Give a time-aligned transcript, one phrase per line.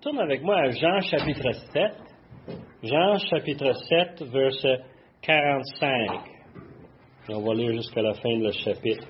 [0.00, 1.92] Tourne avec moi à Jean chapitre 7.
[2.84, 4.78] Jean chapitre 7, verset
[5.22, 6.10] 45.
[7.28, 9.08] Et on va lire jusqu'à la fin de le chapitre.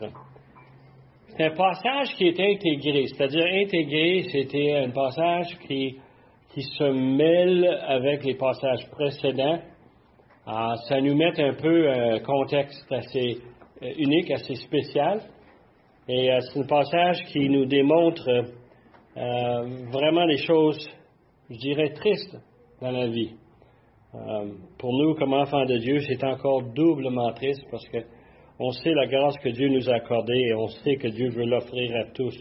[1.37, 5.99] C'est un passage qui est intégré, c'est-à-dire intégré, c'était un passage qui,
[6.55, 9.59] qui se mêle avec les passages précédents.
[10.47, 13.37] Ah, ça nous met un peu un contexte assez
[13.83, 15.21] euh, unique, assez spécial.
[16.09, 18.57] Et euh, c'est un passage qui nous démontre
[19.19, 20.79] euh, vraiment des choses,
[21.51, 22.37] je dirais, tristes
[22.81, 23.33] dans la vie.
[24.79, 27.99] pour nous, comme enfants de Dieu, c'est encore doublement triste parce que
[28.61, 31.45] on sait la grâce que Dieu nous a accordée et on sait que Dieu veut
[31.45, 32.37] l'offrir à tous.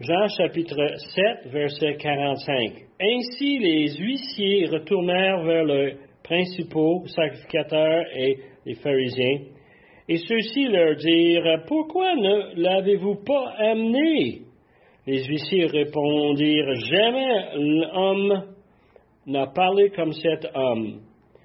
[0.00, 0.76] Jean chapitre
[1.14, 2.72] 7, verset 45.
[3.00, 9.40] Ainsi les huissiers retournèrent vers le principaux sacrificateurs et les pharisiens,
[10.08, 14.42] et ceux-ci leur dirent, Pourquoi ne l'avez-vous pas amené?
[15.04, 18.44] Les huissiers répondirent, Jamais l'homme
[19.26, 21.00] n'a parlé comme cet homme.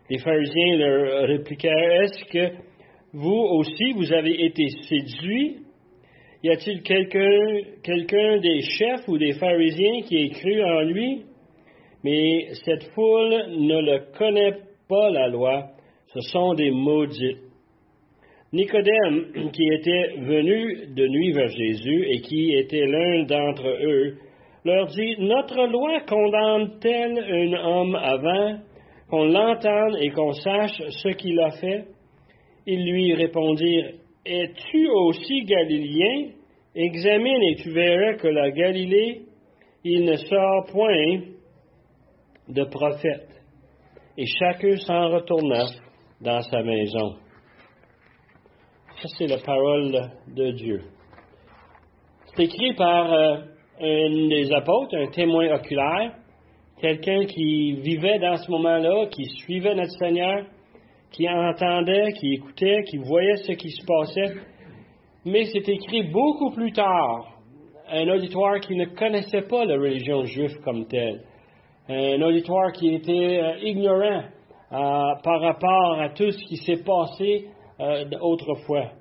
[0.10, 2.56] Les pharisiens leur répliquèrent, Est-ce que
[3.14, 5.58] vous aussi, vous avez été séduits
[6.44, 11.24] Y a-t-il quelqu'un quelqu'un des chefs ou des pharisiens qui ait cru en lui?
[12.04, 15.72] Mais cette foule ne le connaît pas la loi,
[16.14, 17.38] ce sont des maudits.
[18.54, 24.18] Nicodème, qui était venu de nuit vers Jésus et qui était l'un d'entre eux,
[24.64, 28.60] leur dit, Notre loi condamne-t-elle un homme avant
[29.10, 31.86] qu'on l'entende et qu'on sache ce qu'il a fait
[32.66, 33.92] Ils lui répondirent,
[34.26, 36.32] Es-tu aussi galiléen?
[36.76, 39.22] Examine et tu verras que la Galilée,
[39.84, 41.22] il ne sort point
[42.48, 43.30] de prophète.
[44.18, 45.66] Et chacun s'en retourna
[46.22, 47.16] dans sa maison.
[49.00, 50.82] Ça, c'est la parole de Dieu.
[52.36, 53.36] C'est écrit par euh,
[53.80, 56.14] un des apôtres, un témoin oculaire,
[56.82, 60.46] quelqu'un qui vivait dans ce moment-là, qui suivait notre Seigneur,
[61.12, 64.42] qui entendait, qui écoutait, qui voyait ce qui se passait.
[65.26, 67.38] Mais c'est écrit beaucoup plus tard,
[67.92, 71.22] un auditoire qui ne connaissait pas la religion juive comme telle,
[71.88, 74.24] un auditoire qui était euh, ignorant
[74.72, 77.50] euh, par rapport à tout ce qui s'est passé
[77.80, 78.92] euh, autrefois.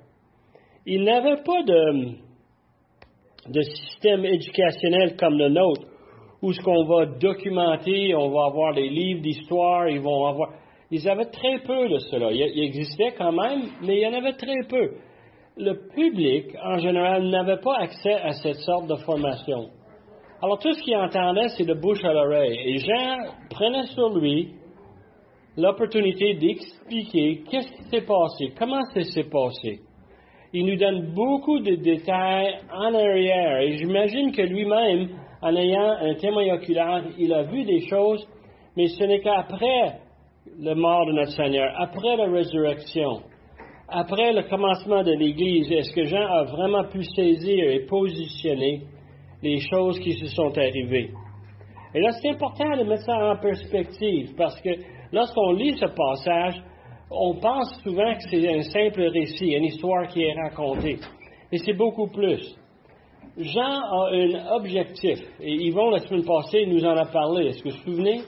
[0.85, 2.13] Il n'avait pas de,
[3.49, 5.87] de système éducationnel comme le nôtre,
[6.41, 10.49] où ce qu'on va documenter, on va avoir des livres d'histoire, ils vont avoir.
[10.91, 12.31] Ils avaient très peu de cela.
[12.31, 14.91] Il, existait quand même, mais il y en avait très peu.
[15.57, 19.69] Le public, en général, n'avait pas accès à cette sorte de formation.
[20.41, 22.57] Alors tout ce qu'il entendait, c'est de bouche à l'oreille.
[22.63, 23.17] Et Jean
[23.49, 24.53] prenait sur lui
[25.57, 29.81] l'opportunité d'expliquer qu'est-ce qui s'est passé, comment ça s'est passé.
[30.53, 33.59] Il nous donne beaucoup de détails en arrière.
[33.61, 35.09] Et j'imagine que lui-même,
[35.41, 38.25] en ayant un témoin oculaire, il a vu des choses,
[38.77, 39.99] mais ce n'est qu'après
[40.57, 43.21] le mort de notre Seigneur, après la résurrection,
[43.89, 48.83] après le commencement de l'Église, est-ce que Jean a vraiment pu saisir et positionner
[49.41, 51.11] les choses qui se sont arrivées.
[51.93, 54.69] Et là, c'est important de mettre ça en perspective parce que
[55.11, 56.61] lorsqu'on lit ce passage,
[57.09, 60.97] on pense souvent que c'est un simple récit, une histoire qui est racontée.
[61.51, 62.57] Mais c'est beaucoup plus.
[63.37, 65.19] Jean a un objectif.
[65.39, 67.47] Et Yvon, la semaine passée, nous en a parlé.
[67.47, 68.21] Est-ce que vous vous souvenez?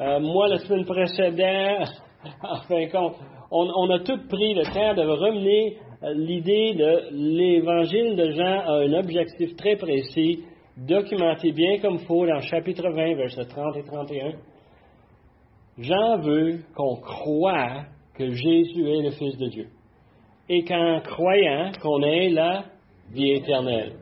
[0.00, 1.88] Euh, moi, la semaine précédente,
[2.42, 3.16] en fin de compte,
[3.50, 8.72] on, a tous pris le temps de remener euh, l'idée de l'évangile de Jean a
[8.84, 10.44] un objectif très précis,
[10.76, 14.32] documenté bien comme il faut dans chapitre 20, versets 30 et 31.
[15.78, 17.84] Jean veut qu'on croie
[18.14, 19.66] que Jésus est le Fils de Dieu.
[20.48, 22.64] Et qu'en croyant, qu'on ait la
[23.12, 23.92] vie éternelle.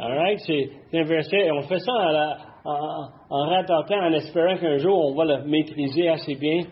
[0.00, 0.38] Alright?
[0.46, 5.14] C'est un verset, et on fait ça en, en, en en espérant qu'un jour on
[5.14, 6.62] va le maîtriser assez bien.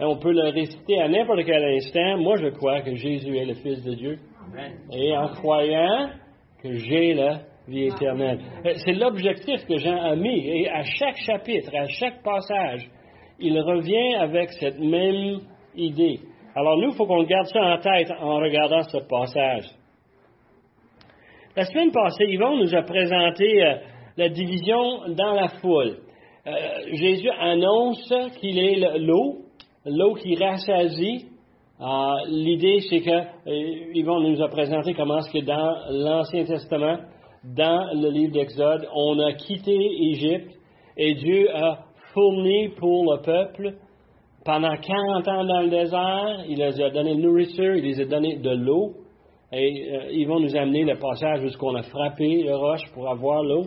[0.00, 2.16] Et on peut le réciter à n'importe quel instant.
[2.18, 4.18] Moi, je crois que Jésus est le Fils de Dieu.
[4.92, 6.08] Et en croyant
[6.62, 8.40] que j'ai la vie éternelle.
[8.64, 10.46] Euh, c'est l'objectif que Jean a mis.
[10.48, 12.88] Et à chaque chapitre, à chaque passage,
[13.40, 15.40] il revient avec cette même
[15.74, 16.20] idée.
[16.54, 19.64] Alors nous, il faut qu'on garde ça en tête en regardant ce passage.
[21.56, 23.74] La semaine passée, Yvon nous a présenté euh,
[24.16, 25.98] la division dans la foule.
[26.46, 26.52] Euh,
[26.92, 29.38] Jésus annonce qu'il est l'eau,
[29.84, 31.26] l'eau qui rassasie.
[31.80, 31.86] Euh,
[32.28, 36.98] l'idée, c'est que Yvon nous a présenté comment est-ce que dans l'Ancien Testament,
[37.44, 40.52] dans le livre d'Exode, on a quitté Égypte
[40.96, 41.78] et Dieu a
[42.12, 43.74] fourni pour le peuple
[44.44, 48.06] pendant 40 ans dans le désert, il les a donné de nourriture, il les a
[48.06, 48.94] donné de l'eau.
[49.52, 53.08] Et euh, ils vont nous amener le passage où on a frappé le roche pour
[53.08, 53.64] avoir l'eau.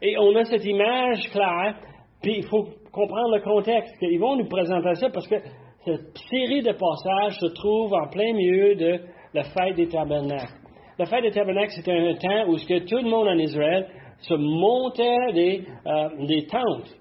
[0.00, 1.76] Et on a cette image claire,
[2.20, 5.36] puis il faut comprendre le contexte, qu'ils vont nous présenter ça parce que
[5.84, 9.00] cette série de passages se trouve en plein milieu de
[9.34, 10.58] la fête des tabernacles.
[10.98, 13.86] La fête des tabernacles, c'était un temps où que tout le monde en Israël
[14.18, 16.96] se montait des, euh, des tentes,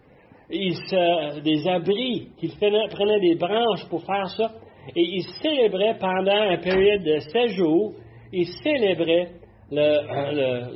[0.52, 4.52] ils des abris, qu'ils prenaient des branches pour faire ça,
[4.96, 7.94] et ils célébraient pendant une période de sept jours,
[8.34, 9.30] ils célébraient
[9.72, 10.68] la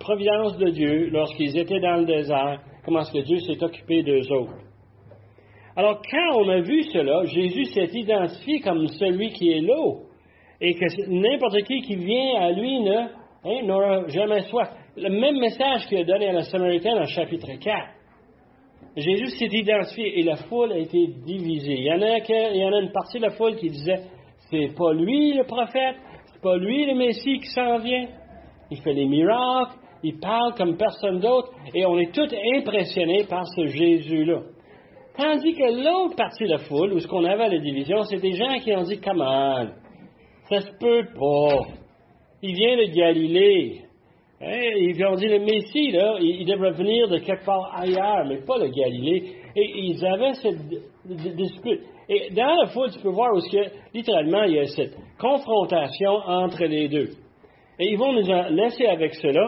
[0.00, 4.32] providence de Dieu lorsqu'ils étaient dans le désert, comment est-ce que Dieu s'est occupé d'eux
[4.32, 4.56] autres.
[5.76, 10.02] Alors, quand on a vu cela, Jésus s'est identifié comme celui qui est l'eau,
[10.60, 13.10] et que n'importe qui qui vient à lui hein,
[13.64, 14.70] n'aura jamais soif.
[14.96, 17.76] Le même message qu'il a donné à la Samaritaine en chapitre 4.
[18.96, 21.74] Jésus s'est identifié et la foule a été divisée.
[21.78, 24.02] Il y en a, une partie de la foule qui disait,
[24.50, 25.96] c'est pas lui le prophète,
[26.32, 28.06] c'est pas lui le Messie qui s'en vient.
[28.70, 33.46] Il fait des miracles, il parle comme personne d'autre, et on est tous impressionnés par
[33.56, 34.42] ce Jésus-là.
[35.16, 38.32] Tandis que l'autre partie de la foule, où ce qu'on avait la division, c'est des
[38.32, 39.66] gens qui ont dit, comment,
[40.48, 41.68] ça se peut pas.
[42.42, 43.83] Il vient de Galilée.
[44.46, 48.58] Hein, ils ont dit, le Messie, il, devrait venir de quelque part ailleurs, mais pas
[48.58, 49.36] de Galilée.
[49.56, 50.58] Et ils avaient cette
[51.36, 51.80] dispute.
[52.08, 56.64] Et dans la foule, tu peux voir que, littéralement, il y a cette confrontation entre
[56.64, 57.10] les deux.
[57.78, 59.46] Et ils vont nous laisser avec cela.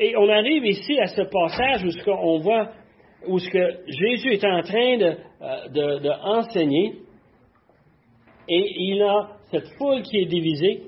[0.00, 2.68] Et on arrive ici à ce passage où on voit
[3.28, 6.94] où ce que Jésus est en train de, de, enseigner,
[8.48, 10.82] et il a cette foule qui est divisée,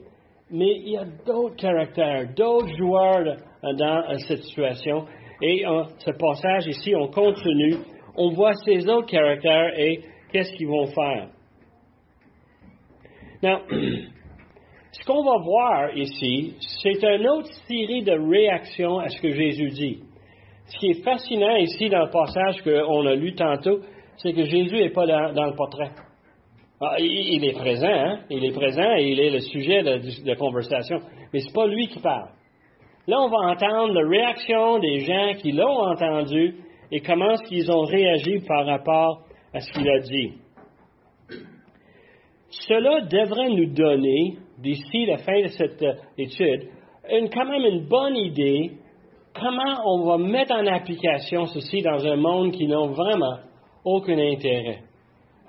[0.50, 5.04] mais il y a d'autres caractères, d'autres joueurs dans cette situation.
[5.42, 7.76] Et en ce passage ici, on continue,
[8.16, 10.00] on voit ces autres caractères et
[10.32, 11.28] qu'est-ce qu'ils vont faire.
[13.42, 19.30] Now, ce qu'on va voir ici, c'est une autre série de réactions à ce que
[19.30, 20.02] Jésus dit.
[20.66, 23.80] Ce qui est fascinant ici dans le passage qu'on a lu tantôt,
[24.16, 25.90] c'est que Jésus n'est pas dans, le portrait.
[26.80, 28.20] Ah, il, est présent, hein?
[28.30, 31.00] il est présent et il est le sujet de, conversation,
[31.32, 32.28] mais ce n'est pas lui qui parle.
[33.08, 36.54] Là, on va entendre la réaction des gens qui l'ont entendu
[36.92, 40.34] et comment est-ce qu'ils ont réagi par rapport à ce qu'il a dit.
[42.50, 46.68] Cela devrait nous donner, d'ici la fin de cette euh, étude,
[47.10, 48.72] une, quand même une bonne idée
[49.34, 53.38] comment on va mettre en application ceci dans un monde qui n'a vraiment
[53.84, 54.80] aucun intérêt.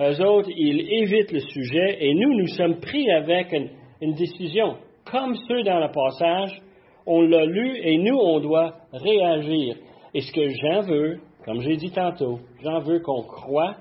[0.01, 4.77] Eux autres, ils évitent le sujet et nous, nous sommes pris avec une, décision.
[5.11, 6.61] Comme ceux dans le passage,
[7.05, 9.75] on l'a lu et nous, on doit réagir.
[10.13, 13.75] Et ce que j'en veux, comme j'ai dit tantôt, j'en veux qu'on croit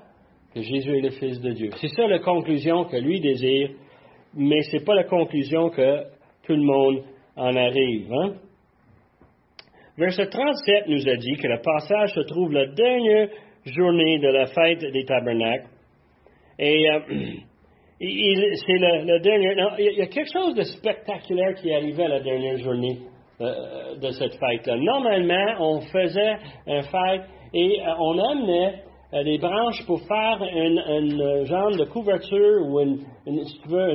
[0.53, 1.69] que Jésus est le Fils de Dieu.
[1.79, 3.69] C'est ça la conclusion que lui désire,
[4.33, 6.03] mais ce n'est pas la conclusion que
[6.43, 7.03] tout le monde
[7.37, 8.11] en arrive.
[8.11, 8.33] Hein?
[9.97, 13.29] Verset 37 nous a dit que le passage se trouve la dernière
[13.65, 15.67] journée de la fête des tabernacles.
[16.59, 16.99] Et euh,
[17.99, 19.55] c'est le, dernier.
[19.79, 22.97] il y a quelque chose de spectaculaire qui à la dernière journée
[23.41, 24.75] euh, de cette fête-là.
[24.75, 26.35] Normalement, on faisait
[26.67, 27.21] une fête
[27.53, 33.67] et euh, on amenait des branches pour faire un genre de couverture ou une, tu
[33.67, 33.91] veux,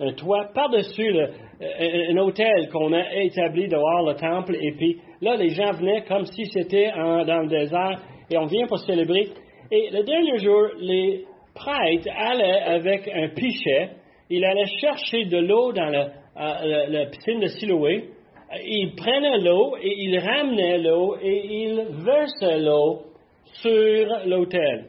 [0.00, 1.14] un toit par-dessus
[1.60, 4.56] un hôtel qu'on a établi dehors le temple.
[4.60, 8.66] Et puis là, les gens venaient comme si c'était dans le désert et on vient
[8.66, 9.28] pour célébrer.
[9.70, 13.90] Et le dernier jour, les prêtres allaient avec un pichet,
[14.28, 18.10] ils allaient chercher de l'eau dans la, piscine de Siloé.
[18.64, 23.02] Ils prenaient l'eau et ils ramenaient l'eau et ils versaient l'eau
[23.62, 24.86] sur l'autel.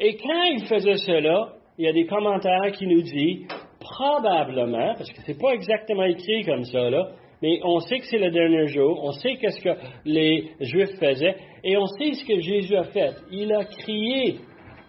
[0.00, 3.46] Et quand ils faisaient cela, il y a des commentaires qui nous disent
[3.80, 7.10] probablement, parce que c'est pas exactement écrit comme ça, là,
[7.42, 11.36] mais on sait que c'est le dernier jour, on sait qu'est-ce que les Juifs faisaient,
[11.62, 13.12] et on sait ce que Jésus a fait.
[13.30, 14.38] Il a crié,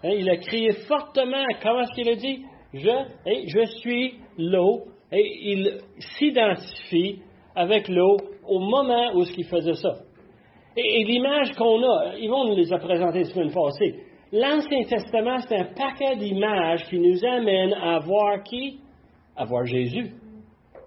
[0.02, 1.44] hein, il a crié fortement.
[1.62, 2.44] Comment est-ce qu'il a dit?
[2.72, 2.90] Je,
[3.46, 7.20] je suis l'eau, et il s'identifie
[7.54, 8.16] avec l'eau
[8.46, 9.94] au moment où qu'il faisait ça.
[10.76, 13.94] Et, l'image qu'on a, vont nous les a présentées la semaine passée.
[14.32, 18.78] L'Ancien Testament, c'est un paquet d'images qui nous amène à voir qui?
[19.36, 20.12] À voir Jésus.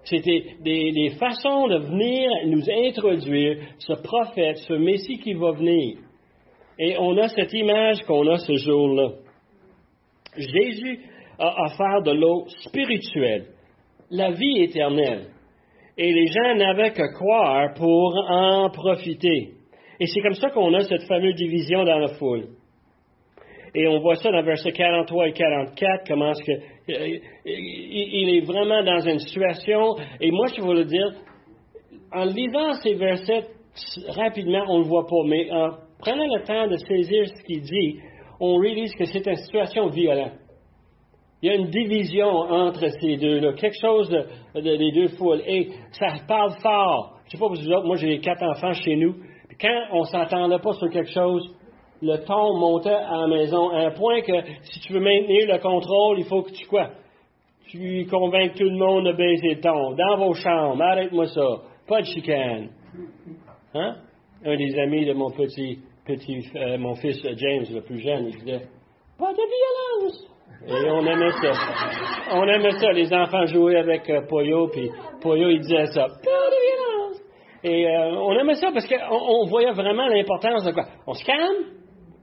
[0.04, 5.98] C'était des, façons de venir nous introduire ce prophète, ce Messie qui va venir.
[6.78, 9.10] Et on a cette image qu'on a ce jour-là.
[10.36, 11.00] Jésus
[11.38, 13.46] a offert de l'eau spirituelle,
[14.10, 15.28] la vie éternelle.
[15.96, 19.52] Et les gens n'avaient que croire pour en profiter.
[20.00, 22.48] Et c'est comme ça qu'on a cette fameuse division dans la foule.
[23.76, 28.46] Et on voit ça dans versets 43 et 44, comment est-ce que euh, il est
[28.46, 31.12] vraiment dans une situation, et moi je veux le dire,
[32.12, 33.46] en lisant ces versets
[34.08, 35.24] rapidement, on ne le voit pas.
[35.26, 35.70] Mais en
[36.04, 38.00] prenant le temps de saisir ce qu'il dit,
[38.38, 40.32] on réalise que c'est une situation violente.
[41.40, 45.42] Il y a une division entre ces deux-là, quelque chose de, des deux foules.
[45.46, 47.18] Et ça parle fort.
[47.24, 49.14] Je ne sais pas vous autres, moi j'ai quatre enfants chez nous.
[49.60, 51.54] quand on ne s'entendait pas sur quelque chose,
[52.02, 54.32] le ton montait à la maison à un point que
[54.62, 56.90] si tu veux maintenir le contrôle, il faut que tu quoi?
[57.68, 59.94] Tu convainques tout le monde de baisser le ton.
[59.94, 61.62] Dans vos chambres, arrête-moi ça.
[61.88, 62.68] Pas de chicane.
[63.74, 63.96] Hein?
[64.44, 68.36] Un des amis de mon petit, petit euh, mon fils James, le plus jeune, il
[68.38, 68.66] disait
[69.18, 70.30] Pas de violence!
[70.66, 71.52] Et on aimait ça.
[72.32, 72.92] On aimait ça.
[72.92, 76.06] Les enfants jouaient avec euh, Poyo, puis Poyo, il disait ça.
[76.06, 77.22] Pas de violence!
[77.64, 80.84] Et euh, on aimait ça parce qu'on voyait vraiment l'importance de quoi?
[81.06, 81.64] On se calme,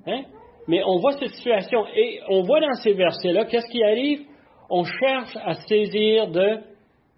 [0.07, 0.21] hein?
[0.67, 4.21] Mais on voit cette situation et on voit dans ces versets-là, qu'est-ce qui arrive?
[4.69, 6.59] On cherche à saisir de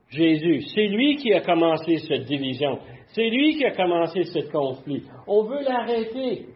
[0.09, 0.61] Jésus.
[0.73, 2.79] C'est lui qui a commencé cette division.
[3.07, 5.03] C'est lui qui a commencé ce conflit.
[5.27, 6.47] On veut l'arrêter.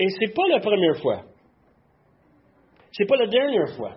[0.00, 1.20] Et ce n'est pas la première fois.
[2.90, 3.96] Ce n'est pas la dernière fois.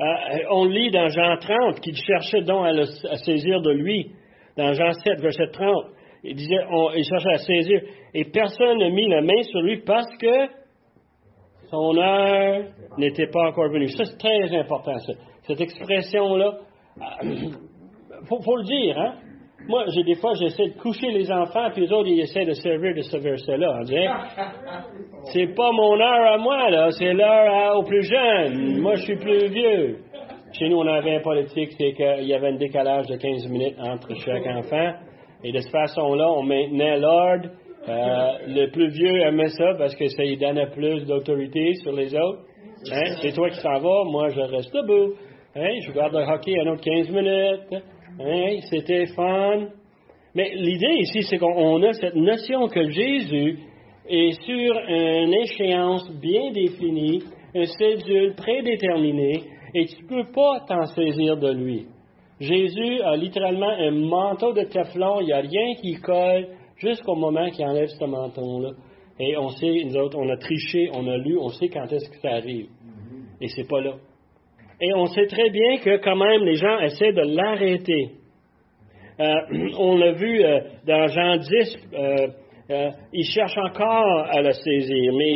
[0.00, 0.04] Euh,
[0.50, 4.12] on lit dans Jean 30 qu'il cherchait donc à, saisir de lui.
[4.56, 5.86] Dans Jean 7, verset 30,
[6.22, 6.56] il disait,
[7.02, 7.80] cherchait à saisir.
[8.14, 10.46] Et personne n'a mis la main sur lui parce que
[11.68, 12.64] son heure
[12.96, 13.88] n'était pas encore venue.
[13.88, 14.94] Ça, c'est très important,
[15.48, 16.58] cette expression-là.
[17.24, 17.50] Il euh,
[18.28, 19.14] faut, faut, le dire, hein?
[19.68, 22.52] Moi, j'ai des fois, j'essaie de coucher les enfants, puis les autres, ils essaient de
[22.52, 23.80] servir de ce verset-là.
[25.32, 28.80] c'est pas mon heure à moi, là, c'est l'heure aux plus jeunes.
[28.80, 29.98] Moi, je suis plus vieux.
[30.52, 33.76] Chez nous, on avait un politique, c'est qu'il y avait un décalage de 15 minutes
[33.78, 34.92] entre chaque enfant.
[35.44, 37.48] Et de cette façon-là, on maintenait l'ordre.
[37.88, 42.14] Euh, le plus vieux aimait ça parce que ça lui donnait plus d'autorité sur les
[42.14, 42.42] autres.
[42.92, 43.16] Hein?
[43.20, 45.14] C'est toi qui s'en vas, moi je reste debout.
[45.56, 45.78] Hein?
[45.84, 47.82] Je regarde le hockey un autre 15 minutes.
[48.20, 48.58] Hein?
[48.70, 49.68] C'était fun.
[50.34, 53.58] Mais l'idée ici, c'est qu'on a cette notion que Jésus
[54.08, 57.22] est sur une échéance bien définie,
[57.54, 59.42] un cédule prédéterminé,
[59.74, 61.86] et tu ne peux pas t'en saisir de lui.
[62.40, 67.48] Jésus a littéralement un manteau de Teflon, il n'y a rien qui colle jusqu'au moment
[67.50, 68.70] qu'il enlève ce manteau-là.
[69.20, 72.08] Et on sait, nous autres, on a triché, on a lu, on sait quand est-ce
[72.10, 72.68] que ça arrive.
[73.40, 73.94] Et c'est pas là.
[74.82, 78.10] Et on sait très bien que quand même les gens essaient de l'arrêter.
[79.20, 79.34] Euh,
[79.78, 85.34] on l'a vu euh, dans Jean 10, euh, ils cherchent encore à le saisir, mais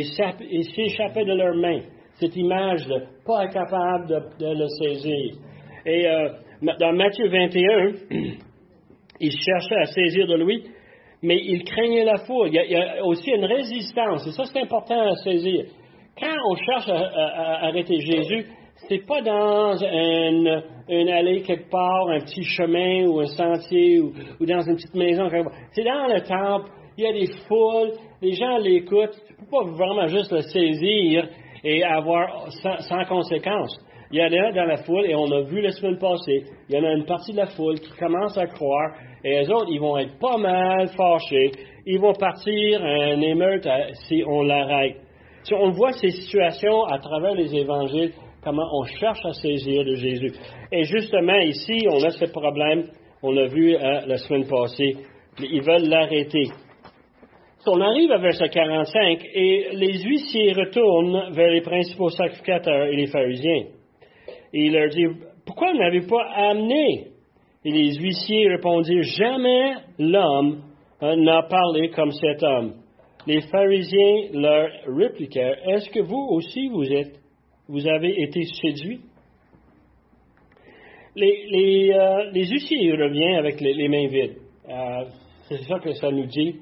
[0.51, 1.81] ils s'échappaient de leurs mains.
[2.15, 5.35] Cette image de pas capable de, le saisir.
[5.85, 6.05] Et
[6.79, 7.91] dans Matthieu 21,
[9.19, 10.63] ils cherchaient à saisir de lui,
[11.21, 12.49] mais ils craignaient la foule.
[12.51, 15.65] Il y a, aussi une résistance, et ça c'est important à saisir.
[16.19, 18.47] Quand on cherche à arrêter Jésus,
[18.87, 24.13] c'est pas dans une, allée quelque part, un petit chemin ou un sentier ou,
[24.45, 25.27] dans une petite maison.
[25.71, 27.91] C'est dans le temple, il y a des foules,
[28.21, 29.17] les gens l'écoutent.
[29.27, 31.27] Tu peux pas vraiment juste le saisir
[31.63, 33.77] et avoir sans, conséquence.
[34.11, 36.75] Il y a là dans la foule, et on a vu la semaine passée, il
[36.75, 38.93] y en a une partie de la foule qui commence à croire,
[39.23, 41.51] et les autres, ils vont être pas mal fâchés.
[41.85, 43.67] Ils vont partir en émeute
[44.07, 44.97] si on l'arrête.
[45.51, 48.13] On voit ces situations à travers les évangiles,
[48.43, 50.33] comment on cherche à saisir de Jésus.
[50.71, 52.85] Et justement, ici, on a ce problème,
[53.21, 54.97] on l'a vu hein, la semaine passée,
[55.39, 56.49] ils veulent l'arrêter.
[57.69, 63.07] On arrive à verset 45 et les huissiers retournent vers les principaux sacrificateurs et les
[63.07, 63.65] pharisiens.
[64.53, 65.05] Et il leur dit,
[65.45, 67.07] pourquoi n'avez-vous pas amené?
[67.65, 70.61] Et les huissiers répondirent, jamais l'homme
[71.01, 72.75] hein, n'a parlé comme cet homme.
[73.25, 77.19] Les pharisiens leur répliquèrent, est-ce que vous aussi vous êtes
[77.67, 79.01] vous avez été séduit?
[81.15, 84.37] Les, les, euh, huissiers reviennent avec les, mains vides.
[84.69, 85.05] Euh,
[85.49, 86.55] c'est ça que ça nous dit.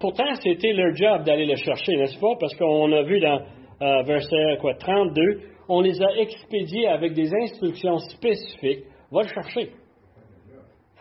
[0.00, 2.34] Pourtant, c'était leur job d'aller le chercher, n'est-ce pas?
[2.40, 3.40] Parce qu'on a vu dans
[3.82, 5.22] euh, verset quoi, 32,
[5.68, 8.84] on les a expédiés avec des instructions spécifiques.
[9.10, 9.70] Va le chercher.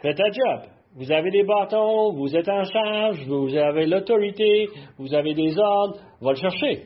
[0.02, 0.70] Faites ta job.
[0.96, 6.00] Vous avez des bâtons, vous êtes en charge, vous avez l'autorité, vous avez des ordres,
[6.20, 6.84] va le chercher.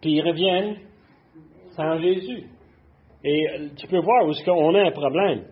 [0.00, 0.76] Puis ils reviennent
[1.76, 2.44] sans Jésus.
[3.24, 5.44] Et euh, tu peux voir où qu'on a un problème.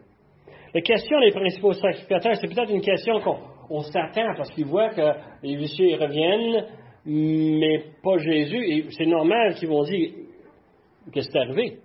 [0.74, 5.12] La question des principaux sacrificateurs, c'est peut-être une question qu'on s'attend parce qu'ils voient que
[5.42, 6.66] les vicieux reviennent,
[7.04, 8.64] mais pas Jésus.
[8.68, 10.10] Et c'est normal qu'ils vont dire
[11.12, 11.78] Qu'est-ce qui est arrivé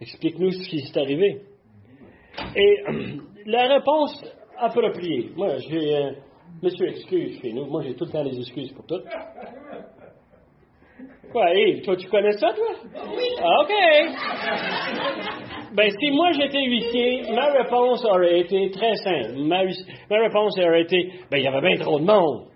[0.00, 1.42] Explique-nous ce qui s'est arrivé.
[2.54, 2.82] Et
[3.46, 4.24] la réponse
[4.56, 5.96] appropriée, moi, j'ai.
[5.96, 6.12] Euh,
[6.62, 7.66] monsieur, excuse chez nous.
[7.66, 9.00] Moi, j'ai tout le temps les excuses pour tout.
[11.32, 12.66] Quoi, Yves, toi, tu connais ça, toi?
[13.16, 13.24] Oui.
[13.42, 13.72] Ah, OK.
[15.74, 19.34] Ben, si moi j'étais huissier, ma réponse aurait été très simple.
[19.36, 19.60] Ma,
[20.10, 22.46] réponse aurait été, ben, il y avait bien trop de monde.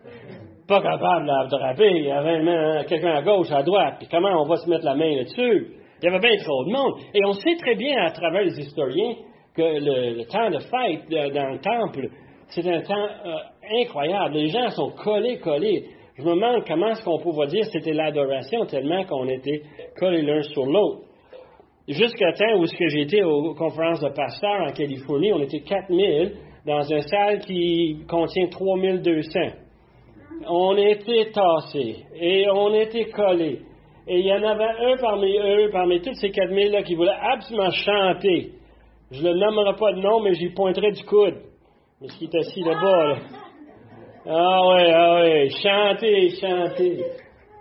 [0.66, 1.90] pas capable de l'attraper.
[1.90, 4.94] Il y avait quelqu'un à gauche, à droite, puis comment on va se mettre la
[4.94, 5.66] main là-dessus?
[6.02, 6.94] Il y avait bien trop de monde.
[7.14, 9.14] Et on sait très bien à travers les historiens
[9.54, 12.08] que le, temps de fête dans le temple,
[12.48, 14.34] c'est un temps euh, incroyable.
[14.34, 15.84] Les gens sont collés, collés.
[16.22, 19.62] Je me demande comment est-ce qu'on pouvait dire que c'était l'adoration tellement qu'on était
[19.98, 21.00] collés l'un sur l'autre.
[21.88, 26.32] Jusqu'à temps où été aux conférences de pasteurs en Californie, on était 4000
[26.64, 29.40] dans une salle qui contient 3200.
[30.48, 33.58] On était tassés et on était collés.
[34.06, 37.70] Et il y en avait un parmi eux, parmi tous ces 4000-là, qui voulait absolument
[37.70, 38.52] chanter.
[39.10, 41.38] Je ne le nommerai pas de nom, mais j'y pointerai du coude.
[42.00, 43.16] Mais ce qui est assis là-bas, là.
[44.24, 47.04] Ah ouais, ah ouais, chanter, chanter.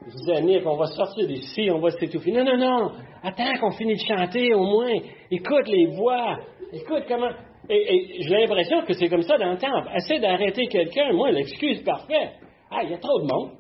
[0.05, 2.31] Je disais Nick, on va sortir d'ici, on va s'étouffer.
[2.31, 2.91] Non, non, non,
[3.23, 4.93] attends qu'on finisse de chanter au moins.
[5.31, 6.37] Écoute les voix.
[6.71, 7.31] Écoute comment.
[7.67, 9.89] Et, j'ai l'impression que c'est comme ça dans le temple.
[9.95, 12.33] Essaie d'arrêter quelqu'un, moi, l'excuse parfaite.
[12.69, 13.51] Ah, il y a trop de monde.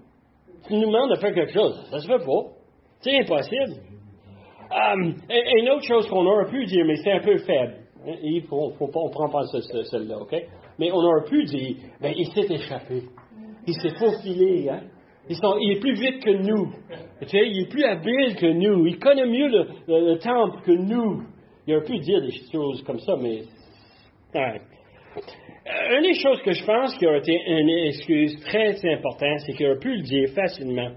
[0.67, 1.87] Tu nous demandes de faire quelque chose.
[1.89, 2.43] Ça se fait pas.
[2.99, 3.81] C'est impossible.
[4.71, 7.77] Um, une autre chose qu'on aurait pu dire, mais c'est un peu faible.
[8.23, 10.35] Il faut, faut pas, on prend pas celle-là, OK?
[10.81, 13.03] Mais on aurait pu dire, ben, il s'est échappé.
[13.67, 14.81] Il s'est faufilé, hein?
[15.29, 16.71] il est plus vite que nous.
[17.21, 18.87] Tu sais, il est plus habile que nous.
[18.87, 19.47] Il connaît mieux
[19.87, 21.21] le, temple que nous.
[21.67, 23.43] Il aurait pu dire des choses comme ça, mais.
[24.35, 29.53] Euh, une des choses que je pense qui aurait été une excuse très importante, c'est
[29.53, 30.89] qu'il aurait pu le dire facilement.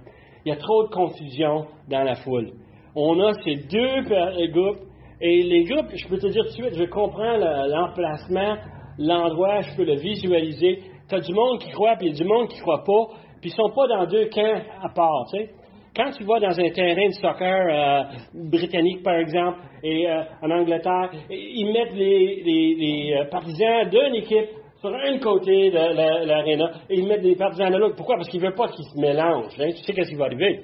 [0.47, 2.53] Il y a trop de confusion dans la foule.
[2.97, 4.81] On a ces deux groupes,
[5.21, 8.57] et les groupes, je peux te dire tout de suite, je comprends l'emplacement,
[8.99, 10.83] l'endroit, je peux le visualiser.
[11.09, 12.85] Tu as du monde qui croit, puis il y a du monde qui ne croit
[12.85, 15.27] pas, puis ils ne sont pas dans deux camps à part.
[15.31, 15.49] Tu.
[15.97, 18.03] Quand tu vas dans un terrain de soccer euh,
[18.51, 24.49] britannique, par exemple, et euh, en Angleterre, ils mettent les, euh, partisans d'une équipe
[24.81, 27.95] sur un côté de l'aréna et ils mettent les partisans de l'autre.
[27.95, 28.17] Pourquoi?
[28.17, 29.55] Parce qu'ils ne veulent pas qu'ils se mélangent.
[29.61, 29.71] Hein.
[29.71, 30.63] Tu sais qu'est-ce qui va arriver.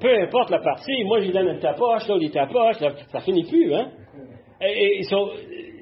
[0.00, 3.74] Peu importe la partie, moi, je donne une tapoche, l'autre, il tapoche, ça, finit plus,
[3.74, 3.88] hein?
[4.60, 5.04] Et, ils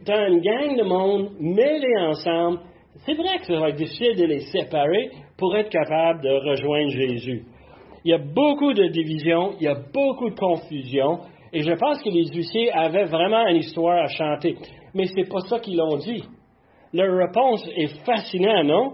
[0.07, 2.61] sont dans une gang de monde mêlés ensemble.
[3.05, 6.91] C'est vrai que ça va être difficile de les séparer pour être capable de rejoindre
[6.91, 7.45] Jésus.
[8.05, 11.19] Il y a beaucoup de divisions, il y a beaucoup de confusion,
[11.53, 14.57] et je pense que les huissiers avaient vraiment une histoire à chanter.
[14.95, 16.23] Mais ce n'est pas ça qu'ils l'ont dit.
[16.93, 18.93] Leur réponse est fascinante, non?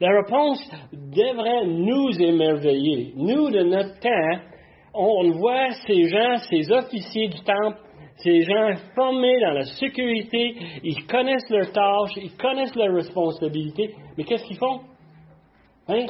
[0.00, 0.60] La réponse
[0.92, 3.12] devrait nous émerveiller.
[3.16, 4.42] Nous, de notre temps,
[4.94, 7.78] on voit ces gens, ces officiers du temple,
[8.22, 14.24] ces gens formés dans la sécurité, ils connaissent leurs tâches, ils connaissent leurs responsabilités, mais
[14.24, 14.80] qu'est-ce qu'ils font?
[15.88, 16.06] Hein?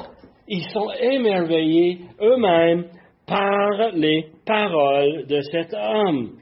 [0.49, 2.87] Ils sont émerveillés eux-mêmes
[3.27, 6.33] par les paroles de cet homme.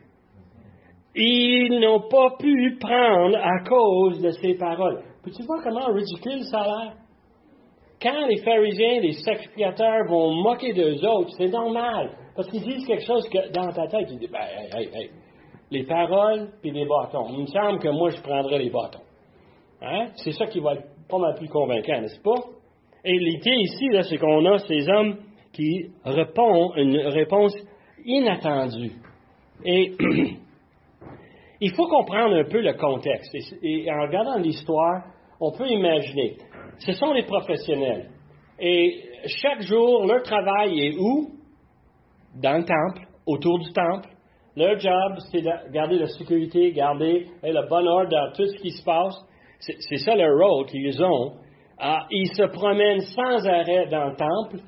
[1.15, 5.03] Ils n'ont pas pu prendre à cause de ces paroles.
[5.23, 6.95] Peux-tu voir comment ridicule ça a l'air?
[8.01, 12.11] Quand les pharisiens, les sacrificateurs vont moquer d'eux autres, c'est normal.
[12.35, 15.11] Parce qu'ils disent quelque chose que dans ta tête, tu dis, ben, hey, hey, hey,
[15.71, 17.29] les paroles puis les bâtons.
[17.31, 19.03] Il me semble que moi, je prendrais les bâtons.
[19.83, 20.09] Hein?
[20.17, 22.43] C'est ça qui va être pas mal plus convaincant, n'est-ce pas?
[23.05, 25.17] Et l'idée ici, c'est qu'on a ces hommes
[25.53, 27.55] qui répondent une réponse
[28.05, 28.93] inattendue.
[29.65, 29.95] Et
[31.61, 33.35] il faut comprendre un peu le contexte.
[33.63, 35.05] Et, en regardant l'histoire,
[35.41, 36.37] on peut imaginer.
[36.79, 38.11] Ce sont les professionnels.
[38.59, 41.31] Et chaque jour, leur travail est où?
[42.41, 44.09] Dans le temple, autour du temple.
[44.57, 48.71] Leur job, c'est de garder la sécurité, garder le bon ordre dans tout ce qui
[48.71, 49.15] se passe.
[49.59, 51.33] C'est ça leur rôle qu'ils ont.
[51.79, 54.65] Ah, ils se promènent sans arrêt dans le temple.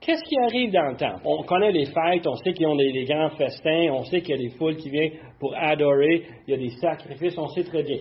[0.00, 1.22] Qu'est-ce qui arrive dans le temple?
[1.24, 4.38] On connaît les fêtes, on sait qu'ils ont des, grands festins, on sait qu'il y
[4.38, 7.82] a des foules qui viennent pour adorer, il y a des sacrifices, on sait très
[7.82, 7.98] bien.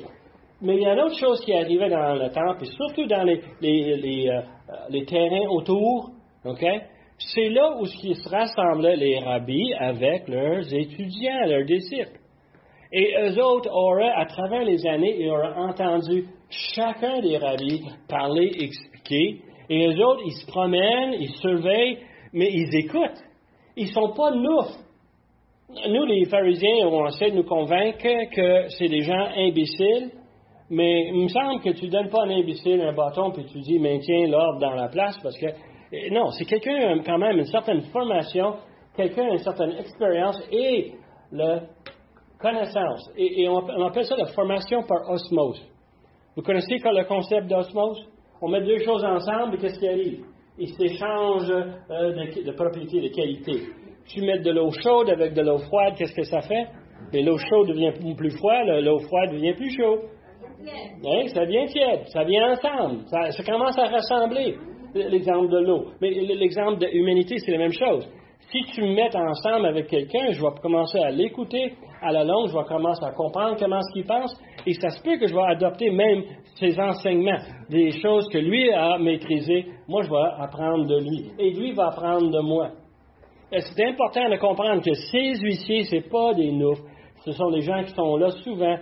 [0.61, 3.23] Mais il y a une autre chose qui arrivait dans le temple, et surtout dans
[3.23, 4.41] les, les, euh,
[4.89, 6.11] les, terrains autour,
[6.45, 6.63] OK?
[7.19, 12.19] C'est là où se rassemblaient les rabbis avec leurs étudiants, leurs disciples.
[12.91, 19.41] Et eux autres auraient, à travers les années, auraient entendu chacun des rabbis parler, expliquer.
[19.69, 21.97] Et eux autres, ils se promènent, ils surveillent,
[22.33, 23.23] mais ils écoutent.
[23.75, 24.61] Ils ne sont pas nous.
[25.89, 30.11] Nous, les pharisiens, on essaie de nous convaincre que c'est des gens imbéciles,
[30.69, 33.45] mais il me semble que tu ne donnes pas à un imbécile un bâton puis
[33.45, 35.47] tu dis maintiens l'ordre dans la place parce que
[36.11, 38.55] non, c'est quelqu'un quand même une certaine formation,
[38.95, 40.93] quelqu'un une certaine expérience et
[41.31, 41.61] la
[42.39, 43.09] connaissance.
[43.17, 45.61] Et, on, appelle ça la formation par osmose.
[46.35, 48.07] Vous connaissez le concept d'osmose?
[48.41, 50.23] On met deux choses ensemble et qu'est-ce qui arrive?
[50.59, 53.69] Ils s'échangent euh, de, de propriétés, de qualité.
[54.07, 56.67] Tu mets de l'eau chaude avec de l'eau froide, qu'est-ce que ça fait?
[57.13, 60.01] l'eau chaude devient plus froide, l'eau froide devient plus chaude.
[61.05, 61.27] Hein?
[61.33, 64.57] Ça devient tiède, ça vient ensemble, ça, commence à ressembler.
[64.93, 65.85] L'exemple de l'eau.
[66.01, 68.07] Mais l'exemple de l'humanité, c'est la même chose.
[68.51, 72.47] Si tu me mets ensemble avec quelqu'un, je vais commencer à l'écouter à la longue,
[72.47, 74.33] je vais commencer à comprendre comment ce qu'il pense,
[74.65, 76.23] et ça se peut que je vais adopter même
[76.55, 81.51] ses enseignements, des choses que lui a maîtrisées, moi je vais apprendre de lui, et
[81.51, 82.69] lui va apprendre de moi.
[83.51, 86.79] C'est important de comprendre que ces huissiers, ce n'est pas des noufs,
[87.25, 88.77] ce sont des gens qui sont là souvent,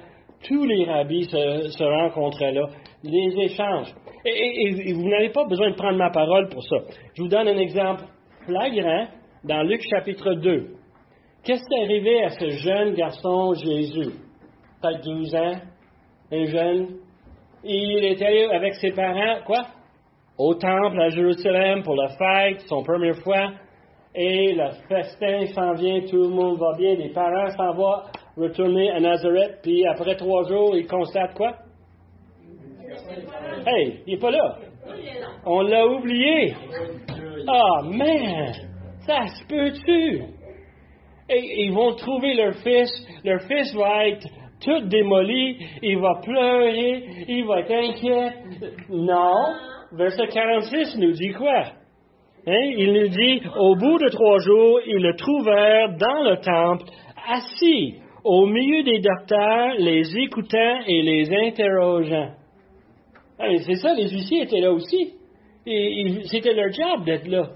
[0.47, 2.67] tous les rabbis se, se rencontrent là,
[3.03, 3.93] les échanges.
[4.25, 6.77] Et vous n'avez pas besoin de prendre ma parole pour ça.
[7.15, 8.03] Je vous donne un exemple
[8.45, 9.07] flagrant
[9.43, 10.67] dans Luc chapitre 2.
[11.43, 14.13] Qu'est-ce qui est arrivé à ce jeune garçon Jésus?
[14.81, 15.55] Peut-être 12 ans,
[16.31, 16.87] un jeune.
[17.63, 19.67] Il allé avec ses parents, quoi?
[20.37, 23.51] Au temple à Jérusalem pour la fête, son première fois.
[24.13, 28.01] Et le festin s'en vient, tout le monde va bien, les parents s'en vont
[28.37, 31.53] retourner à Nazareth, puis après trois jours, ils constatent quoi?
[33.65, 34.57] Hey, il n'est pas là.
[35.45, 36.53] On l'a oublié.
[37.47, 38.53] Ah, oh, man!
[39.05, 40.21] Ça se peut-tu?
[41.29, 42.91] Et ils vont trouver leur fils.
[43.23, 44.27] Leur fils va être
[44.63, 45.57] tout démoli.
[45.81, 47.03] Il va pleurer.
[47.27, 48.33] Il va être inquiet.
[48.89, 49.53] Non.
[49.93, 51.63] Verset 46 nous dit quoi?
[52.47, 52.73] Hein?
[52.77, 56.85] Il nous dit, au bout de trois jours, ils le trouvèrent dans le temple,
[57.27, 62.31] assis, au milieu des docteurs, les écoutant et les interrogeant.
[63.39, 65.13] Ah, c'est ça, les huissiers étaient là aussi.
[65.65, 67.49] C'était leur job d'être là.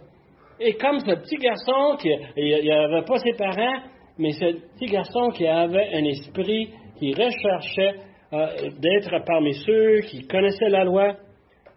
[0.59, 3.81] Et comme ce petit garçon qui n'avait pas ses parents,
[4.17, 7.95] mais ce petit garçon qui avait un esprit qui recherchait
[8.33, 11.15] euh, d'être parmi ceux qui connaissaient la loi,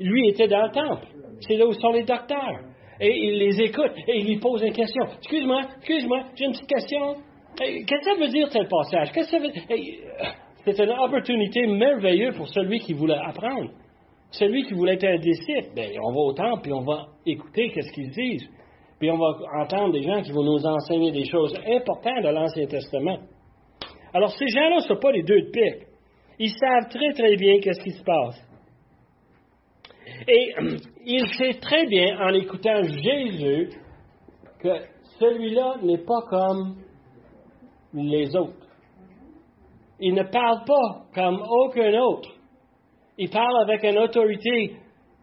[0.01, 1.07] lui était dans le temple.
[1.41, 2.61] C'est là où sont les docteurs.
[3.01, 5.05] Et il les écoute et il lui pose une question.
[5.19, 7.15] Excuse-moi, excuse-moi, j'ai une petite question.
[7.57, 9.13] Qu'est-ce que ça veut dire tel passage?
[9.13, 10.27] Qu'est-ce que ça veut euh,
[10.65, 13.71] C'est une opportunité merveilleuse pour celui qui voulait apprendre.
[14.33, 17.71] Celui qui voulait être un disciple, ben, on va au temple et on va écouter
[17.71, 18.49] qu'est-ce qu'ils disent
[19.03, 22.67] puis on va entendre des gens qui vont nous enseigner des choses importantes de l'Ancien
[22.67, 23.19] Testament.
[24.15, 25.89] Alors, ces gens-là ne sont pas les deux de pique.
[26.39, 28.41] Ils savent très, très bien qu'est-ce qui se passe.
[30.29, 30.55] Et
[31.05, 33.71] ils savent très bien, en écoutant Jésus,
[34.61, 34.69] que
[35.19, 36.77] celui-là n'est pas comme
[37.95, 38.69] les autres.
[39.99, 42.31] Il ne parle pas comme aucun autre.
[43.19, 44.77] Il parle avec une autorité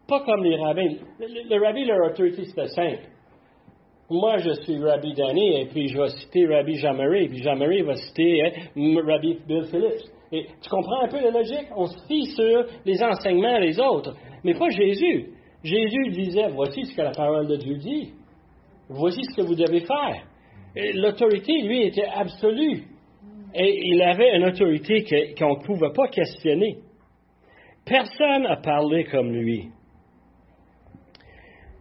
[0.08, 0.96] pas comme les rabbins.
[1.20, 3.04] Le, le rabbi, leur autorité, c'était simple.
[4.10, 7.94] Moi, je suis Rabbi Danny, et puis je vais citer Rabbi Jamari, puis Jamari va
[7.94, 8.50] citer hein,
[9.06, 10.10] Rabbi Bill Phillips.
[10.32, 11.68] Et tu comprends un peu la logique?
[11.76, 15.28] On se fie sur les enseignements des autres, mais pas Jésus.
[15.64, 18.14] Jésus disait, voici ce que la parole de Dieu dit.
[18.90, 20.24] Voici ce que vous devez faire.
[20.96, 22.84] L'autorité, lui, était absolue.
[23.54, 25.04] Et il avait une autorité
[25.38, 26.78] qu'on ne pouvait pas questionner.
[27.90, 29.70] Personne n'a parlé comme lui.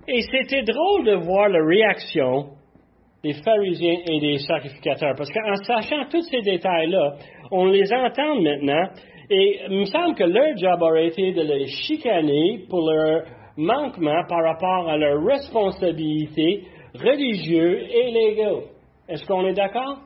[0.08, 2.46] Et c'était drôle de voir la réaction
[3.22, 7.16] des pharisiens et des sacrificateurs, parce qu'en sachant tous ces détails-là,
[7.50, 8.88] on les entend maintenant,
[9.28, 13.24] et il me semble que leur job aurait été de les chicaner pour leur
[13.58, 16.62] manquement par rapport à leur responsabilité
[16.94, 18.62] religieux et légaux.
[19.08, 19.98] Est-ce qu'on est d'accord?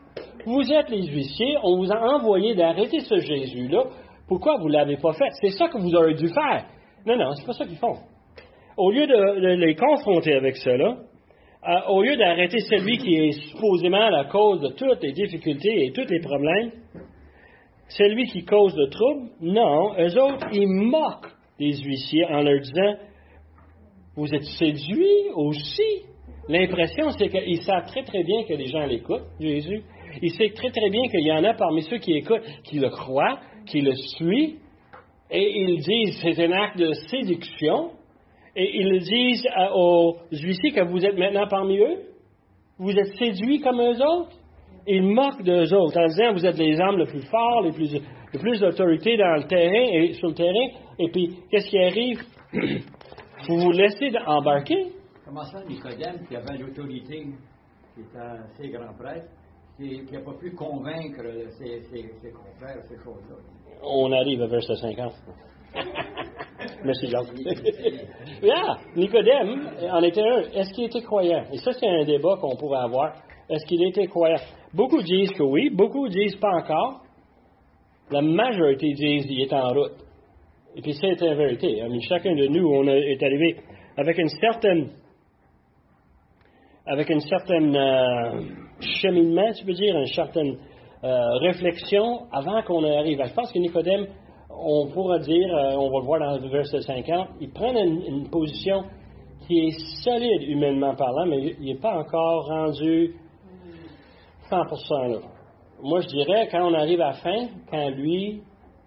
[0.47, 3.85] Vous êtes les huissiers, on vous a envoyé d'arrêter ce Jésus-là.
[4.33, 5.29] Pourquoi vous ne l'avez pas fait?
[5.43, 6.65] C'est ça que vous auriez dû faire.
[7.05, 7.99] Non, non, c'est pas ça qu'ils font
[8.79, 10.97] au lieu de, les confronter avec cela,
[11.69, 15.93] euh, au lieu d'arrêter celui qui est supposément la cause de toutes les difficultés et
[15.93, 16.71] tous les problèmes,
[17.89, 22.95] celui qui cause le trouble, non, eux autres, ils moquent les huissiers en leur disant
[24.17, 26.07] Vous êtes séduits aussi?
[26.49, 29.83] L'impression, c'est qu'ils savent très très bien que les gens l'écoutent, Jésus.
[30.23, 32.89] Ils savent très très bien qu'il y en a parmi ceux qui écoutent, qui le
[32.89, 34.59] croient, qui le suivent,
[35.31, 37.93] et ils disent c'est un acte de séduction,
[38.55, 42.01] et ils disent aux huissiers que vous êtes maintenant parmi eux.
[42.79, 44.37] Vous êtes séduits comme eux autres?
[44.87, 47.93] Ils moquent d'eux autres en disant vous êtes les hommes les plus forts, les plus,
[47.93, 50.69] les plus d'autorité dans le terrain et sur le terrain.
[50.99, 52.21] Et puis, qu'est-ce qui arrive?
[53.49, 54.93] vous vous laissez embarquer.
[55.25, 57.27] Comment ça, Nicodème, qui avait l'autorité,
[57.95, 59.29] qui était assez grand prêtre,
[59.77, 61.23] qui n'a pas pu convaincre
[61.59, 63.37] ses, ses, ses confrères, ces choses-là?
[63.85, 65.13] On arrive à verset 50.
[66.85, 67.25] Merci, Jean.
[68.43, 70.41] yeah, Nicodème en était un.
[70.53, 71.45] Est-ce qu'il était croyant?
[71.53, 73.15] Et ça, c'est un débat qu'on pourrait avoir.
[73.49, 74.39] Est-ce qu'il était croyant?
[74.73, 77.03] Beaucoup disent que oui, beaucoup disent pas encore.
[78.11, 79.97] La majorité disent qu'il est en route.
[80.77, 81.83] Et puis c'est la vérité.
[82.09, 83.57] chacun de nous, on est arrivé
[83.97, 84.91] avec une certaine
[86.87, 88.41] avec une certaine euh,
[88.81, 90.57] cheminement, tu peux dire, une certaine
[91.05, 93.23] euh, réflexion avant qu'on arrive.
[93.25, 94.07] Je pense que Nicodème
[94.65, 98.29] on pourra dire, euh, on va le voir dans le verset 50, ils prennent une,
[98.29, 98.85] position
[99.47, 103.17] qui est solide humainement parlant, mais il n'est pas encore rendu
[104.51, 105.19] 100% là.
[105.83, 108.41] Moi, je dirais, quand on arrive à la fin, quand lui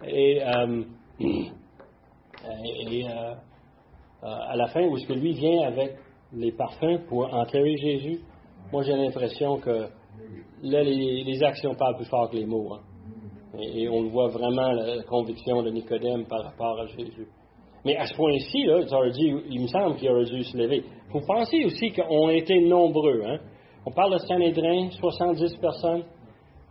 [0.06, 0.84] est, euh,
[4.24, 5.98] à la fin, où est-ce que lui vient avec
[6.34, 8.22] les parfums pour enterrer Jésus,
[8.72, 9.88] moi j'ai l'impression que
[10.66, 12.74] là, les, actions parlent plus fort que les mots.
[12.74, 12.82] Hein.
[13.60, 17.28] Et, on voit vraiment la, conviction de Nicodème par rapport à Jésus.
[17.86, 18.66] Mais à ce point-ci,
[19.50, 20.84] il me semble qu'il aurait dû se lever.
[21.12, 23.22] Vous pensez aussi qu'on été nombreux.
[23.26, 23.38] Hein?
[23.86, 26.04] On parle de Saint-Édrin, 70 personnes.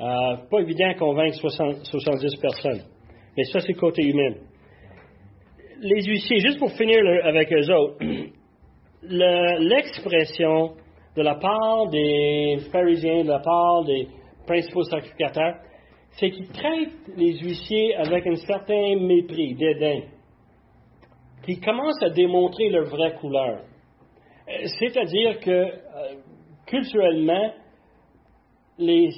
[0.00, 2.82] Euh, pas évident de convaincre 70 personnes.
[3.36, 4.34] Mais ça, c'est côté humain.
[5.80, 7.96] Les huissiers, juste pour finir avec eux autres,
[9.60, 10.72] l'expression
[11.16, 14.08] de la part des pharisiens, de la part des
[14.46, 15.56] principaux sacrificateurs,
[16.18, 20.00] c'est qu'ils traitent les huissiers avec un certain mépris, dédain,
[21.44, 23.60] qui commencent à démontrer leur vraie couleur.
[24.48, 26.14] Euh, c'est-à-dire que, euh,
[26.66, 27.52] culturellement,
[28.78, 29.10] les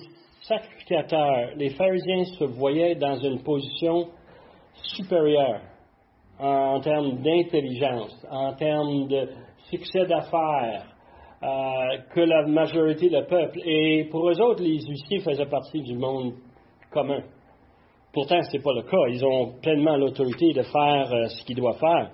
[0.43, 4.09] sacrificateurs, les pharisiens se voyaient dans une position
[4.83, 5.61] supérieure
[6.39, 9.29] en, termes d'intelligence, en termes de
[9.71, 10.96] succès d'affaires,
[11.47, 13.61] euh, que la majorité du peuple.
[13.65, 16.35] Et pour eux autres, les huissiers faisaient partie du monde
[16.91, 17.23] commun.
[18.13, 19.07] Pourtant, ce n'est pas le cas.
[19.11, 22.11] Ils ont pleinement l'autorité de faire euh, ce qu'ils doivent faire.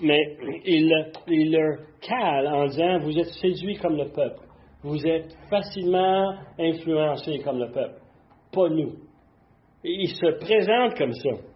[0.00, 4.40] Mais ils, ils leur calent en disant, vous êtes séduits comme le peuple.
[4.82, 8.00] Vous êtes facilement influencés comme le peuple.
[8.52, 8.92] Pas nous.
[9.82, 11.49] ils se présentent comme ça.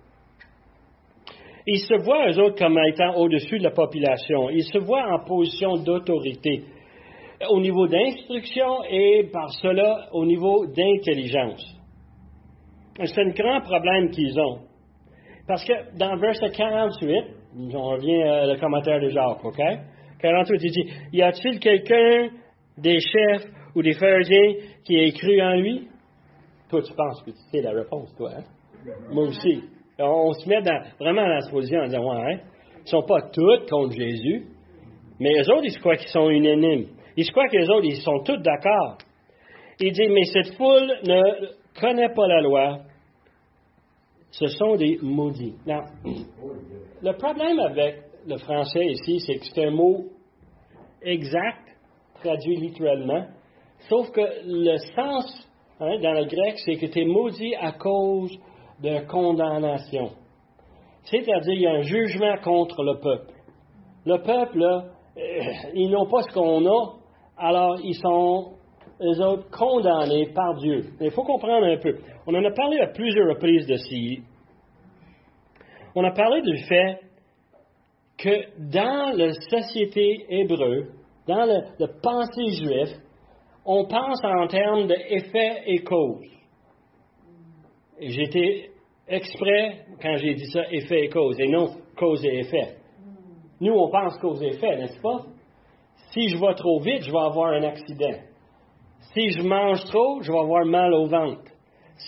[1.66, 4.50] Ils se voient, eux autres, comme étant au-dessus de la population.
[4.50, 6.64] Ils se voient en position d'autorité
[7.50, 11.64] au niveau d'instruction et par cela au niveau d'intelligence.
[13.02, 14.60] C'est un grand problème qu'ils ont.
[15.46, 17.24] Parce que dans verset 48,
[17.74, 19.60] on revient au commentaire de Jacques, OK?
[20.20, 22.30] 48, il dit Y a-t-il quelqu'un
[22.78, 25.88] des chefs ou des pharisiens qui ait cru en lui
[26.70, 28.44] Toi, tu penses que tu sais la réponse, toi, hein?
[29.10, 29.62] Moi aussi.
[29.98, 30.60] On, se met
[30.98, 32.38] vraiment dans la position en disant Ouais, hein?
[32.78, 34.46] ils ne sont pas tous contre Jésus,
[35.20, 36.88] mais les autres, ils se croient qu'ils sont unanimes.
[37.16, 38.98] Ils se croient que les autres, ils sont tous d'accord.
[39.78, 42.78] Il dit Mais cette foule ne connaît pas la loi,
[44.30, 45.54] ce sont des maudits.
[45.66, 45.82] Now,
[47.02, 50.06] le problème avec le français ici, c'est que c'est un mot
[51.02, 51.68] exact,
[52.20, 53.26] traduit littéralement,
[53.88, 58.36] sauf que le sens hein, dans le grec, c'est que tu es maudit à cause
[58.82, 60.10] de condamnation.
[61.04, 63.32] C'est-à-dire, il y a un jugement contre le peuple.
[64.06, 64.90] Le peuple, euh,
[65.74, 66.94] ils n'ont pas ce qu'on a,
[67.36, 68.54] alors ils sont
[69.00, 70.84] eux autres condamnés par Dieu.
[71.00, 71.98] Il faut comprendre un peu.
[72.26, 74.22] On en a parlé à plusieurs reprises de ci.
[75.94, 77.00] On a parlé du fait
[78.18, 80.88] que dans la société hébreu,
[81.26, 82.88] dans le, pensée juif,
[83.64, 86.33] on pense en termes d'effet et cause.
[88.04, 88.68] Et j'étais
[89.08, 92.76] exprès quand j'ai dit ça, effet et cause, et non cause et effet.
[93.62, 95.22] Nous, on pense cause et effet, n'est-ce pas?
[96.12, 98.18] Si je vais trop vite, je vais avoir un accident.
[99.14, 101.50] Si je mange trop, je vais avoir mal au ventre.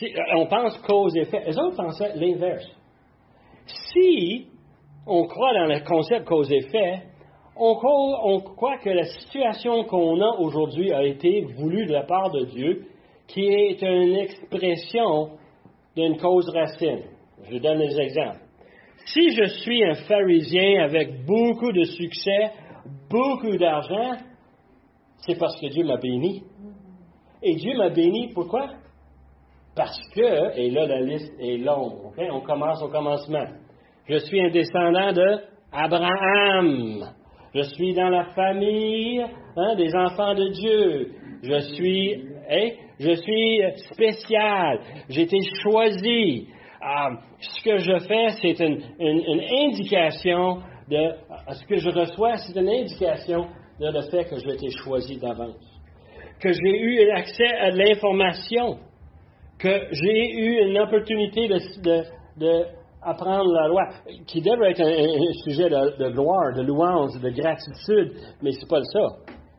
[0.02, 1.44] Euh, on pense cause et effet.
[1.46, 2.66] Les autres pensaient l'inverse.
[3.64, 4.48] Si
[5.06, 7.04] on croit dans le concept cause-effet,
[7.56, 7.74] on,
[8.22, 12.44] on croit que la situation qu'on a aujourd'hui a été voulue de la part de
[12.44, 12.85] Dieu,
[13.28, 15.30] qui est une expression
[15.96, 17.02] d'une cause racine.
[17.50, 18.40] Je donne des exemples.
[19.06, 22.50] Si je suis un pharisien avec beaucoup de succès,
[23.11, 24.16] beaucoup d'argent,
[25.18, 26.42] c'est parce que Dieu m'a béni.
[27.42, 28.70] Et Dieu m'a béni, pourquoi?
[29.74, 33.44] Parce que, et là la liste est longue, on commence au commencement.
[34.09, 35.40] Je suis un descendant de
[35.72, 37.11] Abraham.
[37.54, 39.20] Je suis dans la famille
[39.56, 41.12] hein, des enfants de Dieu.
[41.42, 43.61] Je suis, hein, je suis
[43.92, 44.80] spécial.
[45.09, 46.48] J'ai été choisi.
[46.80, 51.14] Ah, ce que je fais, c'est une, indication de
[51.52, 53.46] ce que je reçois, c'est une indication
[53.80, 55.80] de le fait que j'ai été choisi d'avance,
[56.40, 58.78] que j'ai eu accès à l'information,
[59.59, 62.04] que j'ai eu une opportunité de,
[63.04, 63.88] la loi,
[64.26, 69.09] qui devrait être un, sujet de, gloire, de louange, de gratitude, mais c'est pas ça.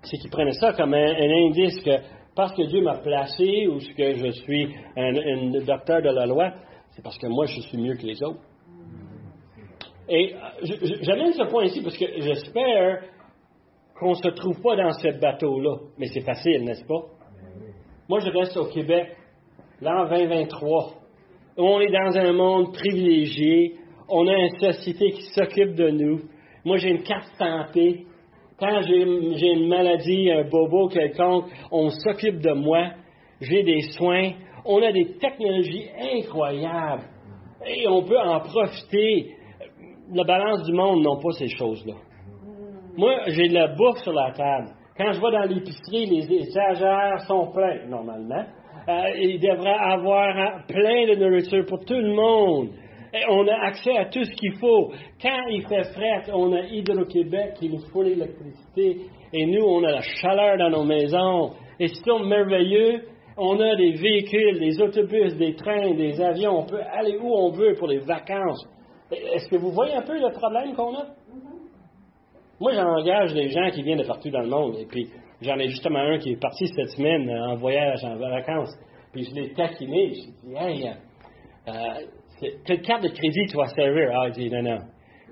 [0.04, 1.92] C'est qu'ils prenaient ça comme un, indice que
[2.38, 6.54] parce que Dieu m'a placé ou que je suis un, docteur de la loi,
[6.92, 8.40] c'est parce que moi je suis mieux que les autres.
[10.08, 10.34] Et
[11.02, 13.02] j'amène ce point ici parce que j'espère
[14.00, 15.78] qu'on ne se trouve pas dans ce bateau-là.
[15.98, 17.02] Mais c'est facile, n'est-ce pas?
[18.08, 19.18] Moi, je reste au Québec,
[19.82, 20.98] l'an 2023
[21.58, 23.74] on est dans un monde privilégié,
[24.08, 26.22] on a une société qui s'occupe de nous.
[26.64, 28.06] Moi, j'ai une carte santé,
[28.60, 32.90] Quand j'ai une maladie, un bobo quelconque, on s'occupe de moi.
[33.40, 34.32] J'ai des soins.
[34.66, 37.04] On a des technologies incroyables.
[37.68, 39.34] Et on peut en profiter.
[40.12, 41.94] La balance du monde n'a pas ces choses-là.
[42.98, 44.70] Moi, j'ai de la bouffe sur la table.
[44.98, 48.44] Quand je vais dans l'épicerie, les étagères sont pleins, normalement.
[48.90, 52.70] Euh, il devrait avoir plein de nourriture pour tout le monde.
[53.30, 54.92] On a accès à tout ce qu'il faut.
[55.22, 58.98] Quand il fait frais, on a Hydro-Québec qui nous fournit l'électricité.
[59.34, 61.52] Et nous, on a la chaleur dans nos maisons.
[61.80, 63.02] Et c'est merveilleux.
[63.38, 66.60] On a des véhicules, des autobus, des trains, des avions.
[66.60, 68.66] On peut aller où on veut pour les vacances.
[69.12, 71.06] Est-ce que vous voyez un peu le problème qu'on a?
[72.60, 74.78] Moi, j'engage des gens qui viennent de partout dans le monde.
[74.80, 75.08] Et puis,
[75.42, 78.74] j'en ai justement un qui est parti cette semaine en voyage, en vacances.
[79.14, 80.14] Puis, je l'ai taquiné.
[80.14, 80.92] Je dit, hey,
[81.68, 81.74] euh,
[82.66, 84.10] quelle carte de crédit tu vas servir?
[84.14, 84.80] Ah, il dit, non, non.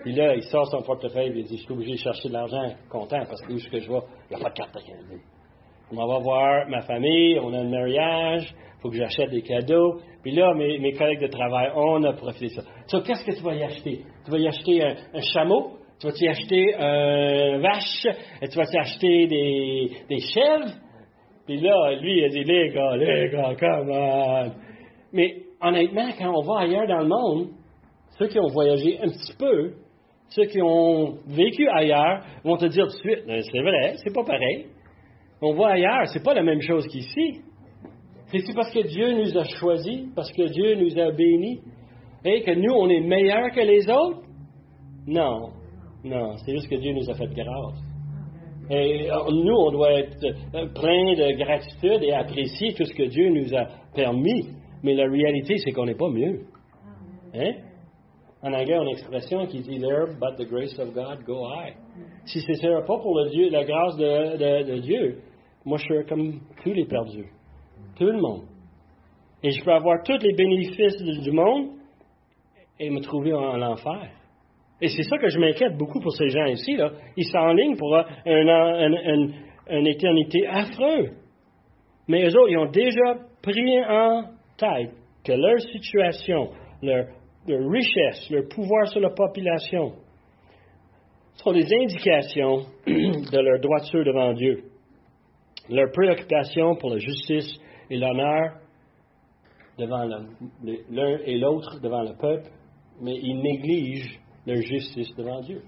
[0.02, 2.34] Puis là, il sort son portefeuille et il dit, je suis obligé de chercher de
[2.34, 4.00] l'argent, content, parce que où est-ce que je vais?
[4.30, 5.22] Il n'y a pas de carte de crédit.
[5.92, 10.00] On va voir ma famille, on a un mariage, il faut que j'achète des cadeaux.
[10.24, 12.62] Puis là, mes, collègues de travail, on a profité de ça.
[12.88, 14.02] So, qu'est-ce que tu vas y acheter?
[14.26, 15.78] Tu vas y acheter un chameau?
[16.00, 18.08] Tu vas-tu acheter un vache?
[18.42, 20.74] Tu vas-tu acheter des, chèvres?
[21.46, 24.54] Puis là, lui, il a dit, les gars, les gars, come
[25.14, 27.48] Mais honnêtement, quand on va ailleurs dans le monde,
[28.18, 29.74] ceux qui ont voyagé un petit peu,
[30.30, 34.14] ceux qui ont vécu ailleurs, vont te dire tout de suite, ben, c'est vrai, c'est
[34.14, 34.68] pas pareil.
[35.42, 37.42] On va ailleurs, c'est pas la même chose qu'ici.
[38.28, 41.62] C'est parce que Dieu nous a choisis, parce que Dieu nous a bénis,
[42.26, 44.22] et que nous, on est meilleurs que les autres?
[45.08, 45.52] Non.
[46.04, 47.80] Non, c'est juste que Dieu nous a fait grâce.
[48.70, 53.04] Et euh, nous, on doit être euh, plein de gratitude et apprécier tout ce que
[53.04, 54.50] Dieu nous a permis.
[54.86, 56.42] Mais la réalité, c'est qu'on n'est pas mieux.
[57.34, 57.54] Hein?
[58.44, 61.48] En anglais, on a une expression qui dit There, but the grace of God go
[61.48, 61.74] I.
[62.26, 65.22] Si ce n'était pas pour la grâce de, Dieu,
[65.66, 67.26] moi, je serais comme tous les perdus.
[67.98, 68.44] Tout le monde.
[69.42, 71.70] Et je peux avoir tous les bénéfices du monde
[72.80, 74.12] et me trouver en enfer.
[74.82, 76.76] Et c'est ça que je m'inquiète beaucoup pour ces gens ici.
[76.76, 76.92] Là.
[77.18, 81.10] Ils s'enlignent pour une, éternité affreuse.
[82.08, 84.92] Mais eux autres, ils ont déjà pris en tête
[85.24, 86.50] que leur situation,
[86.82, 87.08] leur,
[87.48, 89.94] richesse, leur pouvoir sur la population
[91.36, 94.64] sont des indications de leur droiture devant Dieu.
[95.70, 98.60] Leur préoccupation pour la justice et l'honneur
[99.78, 102.50] devant l'un et l'autre devant le peuple,
[103.02, 105.62] mais ils négligent leur justice devant Dieu.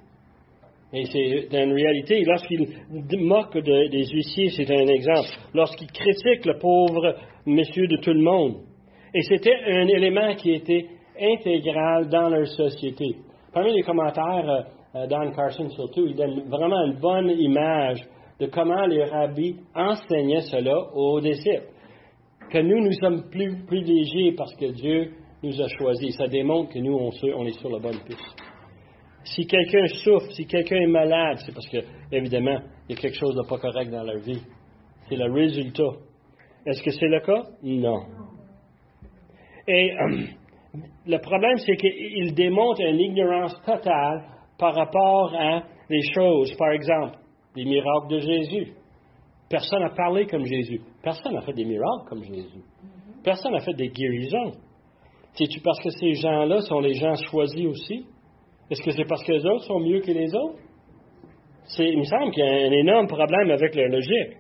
[0.94, 2.24] Et c'est une réalité.
[2.24, 2.66] Lorsqu'il
[3.20, 5.30] moque des huissiers, c'est un exemple.
[5.54, 7.14] Lorsqu'il critique le pauvre
[7.46, 8.67] monsieur de tout le monde.
[9.18, 10.86] Et c'était un élément qui était
[11.20, 13.16] intégral dans leur société.
[13.52, 18.00] Parmi les commentaires, euh, Don Carson surtout, il donne vraiment une bonne image
[18.40, 21.66] de comment les rabbis enseignaient cela aux disciples.
[22.52, 26.16] Que nous, nous sommes plus privilégiés parce que Dieu nous a choisis.
[26.16, 28.36] Ça démontre que nous, on est sur la bonne piste.
[29.24, 31.80] Si quelqu'un souffre, si quelqu'un est malade, c'est parce que,
[32.12, 34.44] évidemment, il y a quelque chose de pas correct dans leur vie.
[35.10, 35.94] C'est le résultat.
[36.68, 37.42] Est-ce que c'est le cas?
[37.64, 38.27] Non.
[39.68, 39.92] Et
[41.08, 44.24] le problème, c'est qu'il démontre une ignorance totale
[44.58, 46.56] par rapport à les choses.
[46.58, 47.18] Par exemple,
[47.56, 48.74] les miracles de Jésus.
[49.50, 50.82] Personne n'a parlé comme Jésus.
[51.02, 52.62] Personne n'a fait des miracles comme Jésus.
[53.24, 54.52] Personne n'a fait des guérisons.
[55.34, 58.06] C'est-tu parce que ces gens-là sont les gens choisis aussi?
[58.70, 60.60] Est-ce que c'est parce que les autres sont mieux que les autres?
[61.80, 64.38] il me semble qu'il y a un énorme problème avec leur logique.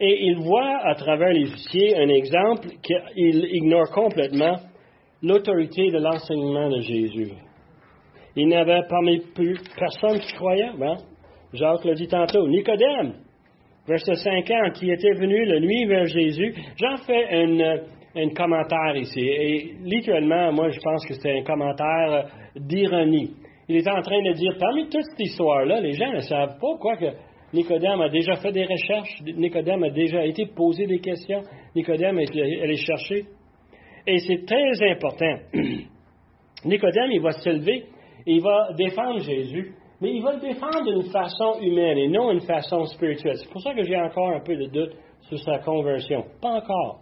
[0.00, 4.56] Et il voit à travers les huissiers un exemple qu'il ignore complètement
[5.22, 7.32] l'autorité de l'enseignement de Jésus.
[8.36, 10.70] Il n'y avait parmi plus personne qui croyait.
[10.80, 10.96] Hein?
[11.52, 12.46] Jacques l'a dit tantôt.
[12.46, 13.14] Nicodème,
[13.88, 16.54] verset 50, qui était venu la nuit vers Jésus.
[16.76, 17.34] J'en fais
[18.14, 19.20] un commentaire ici.
[19.20, 23.32] Et littéralement, moi, je pense que c'est un commentaire d'ironie.
[23.68, 26.76] Il est en train de dire, parmi toute cette histoire-là, les gens ne savent pas
[26.80, 27.06] quoi que
[27.52, 31.42] Nicodème a déjà fait des recherches, Nicodème a déjà été posé des questions,
[31.74, 33.24] Nicodème est allé chercher.
[34.06, 35.36] Et c'est très important.
[36.64, 37.84] Nicodème, il va se lever
[38.26, 42.30] et il va défendre Jésus, mais il va le défendre d'une façon humaine et non
[42.30, 43.36] d'une façon spirituelle.
[43.36, 46.24] C'est pour ça que j'ai encore un peu de doute sur sa conversion.
[46.40, 47.00] Pas encore.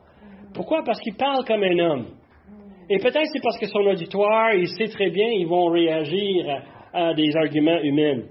[0.54, 0.82] Pourquoi?
[0.84, 2.06] Parce qu'il parle comme un homme.
[2.88, 7.14] Et peut-être c'est parce que son auditoire, il sait très bien, ils vont réagir à,
[7.14, 8.22] des arguments humains.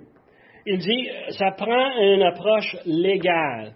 [0.67, 3.73] Il dit, ça prend une approche légale.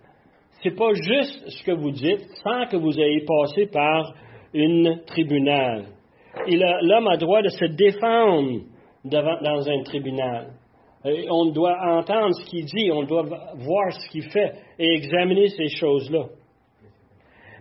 [0.62, 4.14] C'est pas juste ce que vous dites sans que vous ayez passé par
[4.54, 5.86] une tribunal.
[6.48, 8.62] L'homme a droit de se défendre
[9.06, 10.48] devant, dans un tribunal.
[11.30, 15.70] On doit entendre ce qu'il dit, on doit voir ce qu'il fait et examiner ces
[15.70, 16.26] choses-là.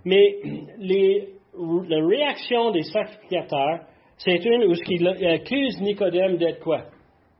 [0.04, 0.38] Mais
[0.78, 3.80] la réaction des sacrificateurs,
[4.16, 6.84] c'est une où ils accusent Nicodème d'être quoi?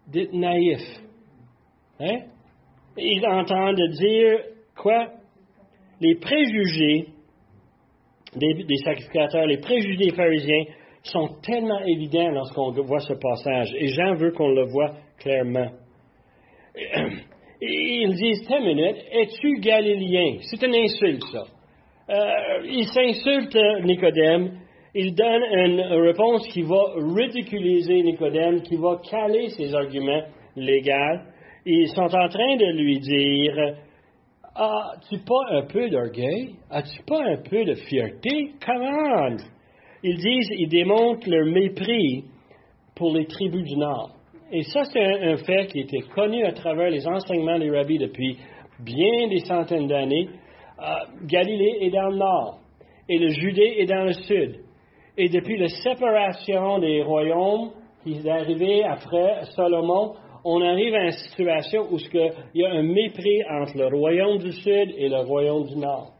[0.06, 0.80] D'être naïf.
[2.00, 2.20] Hein?
[2.96, 4.40] Ils entendent dire
[4.76, 5.08] quoi?
[6.00, 7.08] Les préjugés
[8.36, 10.64] des, sacrificateurs, les préjugés des pharisiens
[11.02, 13.72] sont tellement évidents lorsqu'on voit ce passage.
[13.78, 15.70] Et Jean veut qu'on le voit clairement.
[17.60, 20.38] Ils disent, une minute, es-tu galiléen?
[20.42, 21.44] C'est une insulte, ça.
[22.10, 24.60] Euh, il s'insulte Nicodème.
[24.94, 30.22] Il donne une réponse qui va ridiculiser Nicodème, qui va caler ses arguments
[30.56, 31.20] légaux.
[31.70, 33.74] Ils sont en train de lui dire
[34.54, 36.54] As-tu pas un peu d'orgueil?
[36.70, 38.52] As-tu pas un peu de fierté?
[38.64, 39.36] Come on
[40.02, 42.24] Ils disent, ils démontrent leur mépris
[42.96, 44.12] pour les tribus du Nord.
[44.50, 48.38] Et ça, c'est un, fait qui était connu à travers les enseignements des rabbis depuis
[48.80, 50.30] bien des centaines d'années.
[50.80, 50.84] Euh,
[51.26, 52.60] Galilée est dans le nord
[53.10, 54.60] et le Judée est dans le sud.
[55.18, 60.14] Et depuis la séparation des royaumes qui est arrivée après Salomon,
[60.50, 64.52] on arrive à une situation où il y a un mépris entre le royaume du
[64.52, 66.14] sud et le royaume du nord.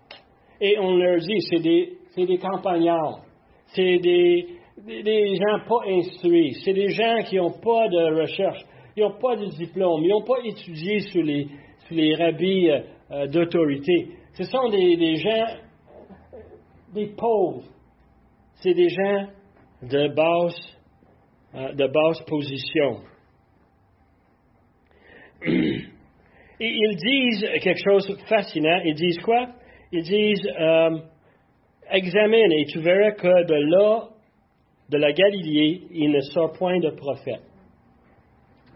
[0.60, 3.20] Et on leur dit, c'est des, c'est des campagnards,
[3.68, 4.48] c'est des,
[4.86, 8.60] des, gens pas instruits, c'est des gens qui n'ont pas de recherche,
[8.96, 11.46] ils n'ont pas de diplôme, ils n'ont pas étudié sous les,
[11.86, 14.08] sous les rabbis euh, euh, d'autorité.
[14.34, 15.46] Ce sont des, des, gens,
[16.92, 17.62] des pauvres,
[18.56, 19.26] c'est des gens
[19.84, 20.06] de
[21.54, 23.00] euh, de basse position.
[25.46, 28.80] Ils disent quelque chose de fascinant.
[28.84, 29.48] Ils disent quoi?
[29.92, 30.48] Ils disent,
[31.90, 34.08] examine et tu verras que de là
[34.90, 37.42] de la Galilée, il ne sort point de prophète.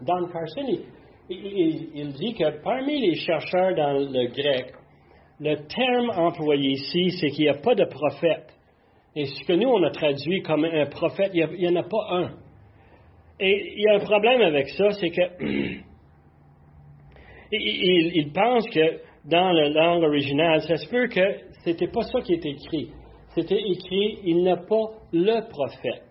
[0.01, 0.79] Don Carson,
[1.29, 4.73] il, dit que parmi les chercheurs dans le grec,
[5.39, 8.53] le terme employé ici, c'est qu'il n'y a pas de prophète.
[9.15, 12.07] Et ce que nous, on a traduit comme un prophète, il n'y en a pas
[12.09, 12.31] un.
[13.39, 15.21] Et il y a un problème avec ça, c'est que
[17.57, 22.21] il, il, pense que dans la langue originale, ça se peut que c'était pas ça
[22.21, 22.91] qui est écrit
[23.35, 26.03] c'était écrit Il n'est pas le prophète,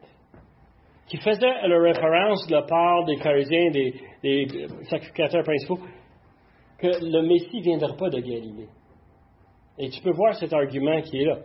[1.09, 4.47] qui faisait la référence de la part des pharisiens, des, des
[4.89, 5.79] sacrificateurs principaux,
[6.79, 8.69] que le Messie ne viendra pas de Galilée.
[9.79, 11.39] Et tu peux voir cet argument qui est là.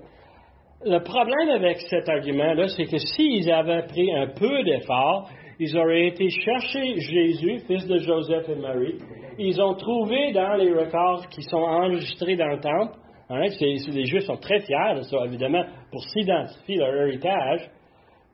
[0.83, 5.29] Le problème avec cet argument-là, c'est que s'ils avaient pris un peu d'effort,
[5.59, 8.97] ils auraient été chercher Jésus, fils de Joseph et Marie.
[9.39, 12.97] Ils ont trouvé dans les records qui sont enregistrés dans le temple
[13.29, 17.69] Hein, les Juifs sont très fiers de ça, évidemment, pour s'identifier leur héritage.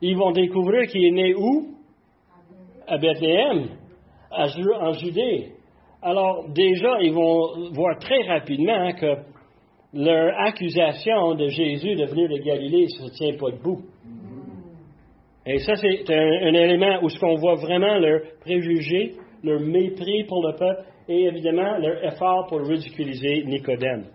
[0.02, 1.70] Ils vont découvrir qu'il est né où?
[2.86, 3.70] À Bethléem,
[4.30, 5.54] en Judée.
[6.02, 9.16] Alors, déjà, ils vont voir très rapidement hein, que
[9.94, 13.82] leur accusation de Jésus de venir de Galilée ne se tient pas debout.
[15.46, 20.46] Et ça, c'est un, élément où ce qu'on voit vraiment leur préjugé, leur mépris pour
[20.48, 24.06] le peuple et évidemment leur effort pour ridiculiser Nicodème.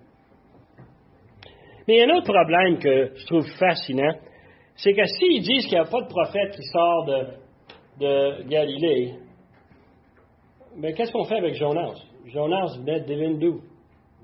[1.87, 4.15] Mais il y a un autre problème que je trouve fascinant,
[4.75, 9.15] c'est que s'ils disent qu'il n'y a pas de prophète qui sort de, Galilée,
[10.77, 11.95] mais ben, qu'est-ce qu'on fait avec Jonas?
[12.27, 13.61] Jonas venait de d'où?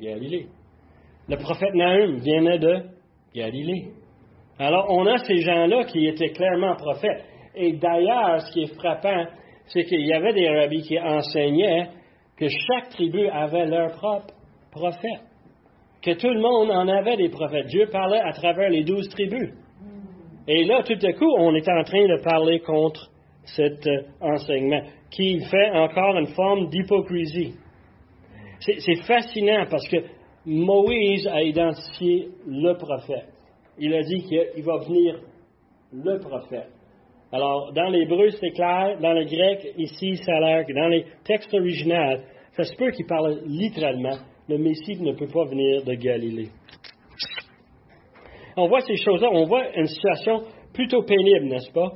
[0.01, 0.47] Galilée.
[1.29, 2.83] Le prophète Nahum venait de
[3.35, 3.89] Galilée.
[4.59, 7.25] Alors, on a ces gens-là qui étaient clairement prophètes.
[7.55, 9.25] Et d'ailleurs, ce qui est frappant,
[9.67, 11.89] c'est qu'il y avait des rabbis qui enseignaient
[12.37, 14.35] que chaque tribu avait leur propre
[14.71, 15.23] prophète
[16.05, 17.67] que tout le monde en avait des prophètes.
[17.67, 19.51] Dieu parlait à travers les douze tribus.
[20.47, 23.11] Et là, tout à coup, on est en train de parler contre
[23.45, 27.55] cet euh, enseignement, qui fait encore une forme d'hypocrisie.
[28.61, 29.97] C'est fascinant parce que
[30.47, 33.34] Moïse a identifié le prophète.
[33.79, 35.21] Il a dit qu'il va venir
[35.93, 36.71] le prophète.
[37.33, 38.99] Alors, dans l'hébreu, c'est clair.
[39.01, 42.19] Dans le grec, ici, ça a l'air que dans les textes originaux,
[42.53, 44.17] ça se peut qu'il parle littéralement
[44.49, 46.51] le Messie ne peut pas venir de Galilée.
[48.57, 51.93] On voit ces choses-là, on voit une situation plutôt pénible, n'est-ce pas?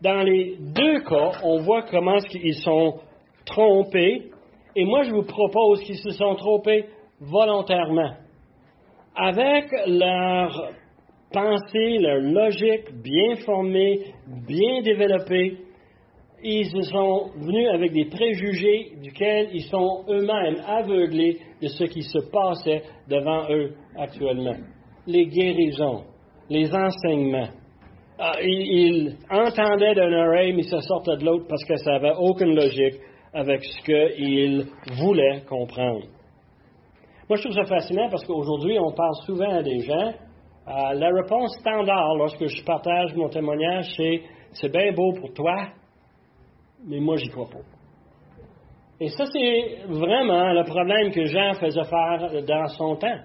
[0.00, 3.00] Dans les deux cas, on voit comment ils sont
[3.44, 4.30] trompés,
[4.74, 6.86] et moi je vous propose qu'ils se sont trompés
[7.20, 8.14] volontairement.
[9.14, 10.70] Avec leur
[11.32, 14.00] pensée, leur logique bien formée,
[14.46, 15.58] bien développée,
[16.42, 22.18] ils sont venus avec des préjugés duquel ils sont eux-mêmes aveuglés de ce qui se
[22.30, 24.56] passait devant eux actuellement.
[25.06, 26.04] Les guérisons,
[26.50, 27.48] les enseignements.
[28.18, 32.54] Ah, ils, entendaient d'une oreille, mais ça sortait de l'autre parce que ça n'avait aucune
[32.54, 33.00] logique.
[33.36, 34.66] avec ce qu'il
[34.98, 36.06] voulait comprendre.
[37.28, 40.12] Moi, je trouve ça fascinant parce qu'aujourd'hui, on parle souvent à des gens.
[40.68, 45.68] Euh, la réponse standard lorsque je partage mon témoignage, c'est c'est bien beau pour toi,
[46.84, 47.64] mais moi, j'y crois pas.
[48.98, 53.18] Et ça, c'est vraiment le problème que Jean faisait faire dans son temps.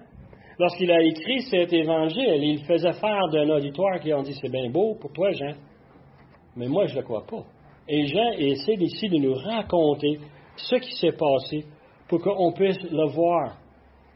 [0.59, 4.69] Lorsqu'il a écrit cet évangile, il faisait faire d'un auditoire qui ont dit c'est bien
[4.69, 5.55] beau pour toi, Jean,
[6.55, 7.43] mais moi, je ne le crois pas.
[7.87, 10.19] Et Jean essaie ici de nous raconter
[10.57, 11.65] ce qui s'est passé
[12.07, 13.57] pour qu'on puisse le voir.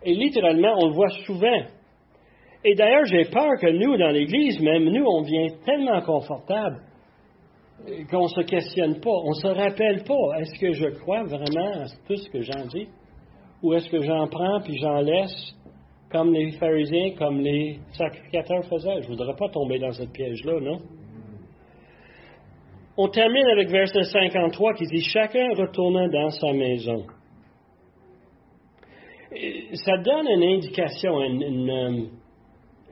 [0.03, 1.63] Et littéralement, on le voit souvent.
[2.67, 6.81] Et d'ailleurs, j'ai peur que nous, dans l'Église, même nous, on vient tellement confortable
[8.09, 11.83] qu'on ne se questionne pas, on ne se rappelle pas, est-ce que je crois vraiment
[11.83, 12.87] à tout ce que j'en dis?
[13.61, 15.55] Ou est-ce que j'en prends puis j'en laisse
[16.11, 19.01] comme les pharisiens, comme les sacrificateurs faisaient?
[19.01, 20.79] Je ne voudrais pas tomber dans cette piège-là, non?
[22.97, 27.05] On termine avec verset 53 qui dit Chacun retournant dans sa maison.
[29.73, 32.09] Ça donne une indication, une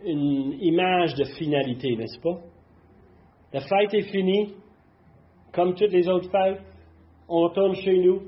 [0.05, 2.39] image de finalité, n'est-ce pas?
[3.53, 4.53] La fête est finie,
[5.53, 6.61] comme toutes les autres fêtes,
[7.29, 8.21] on retourne chez nous,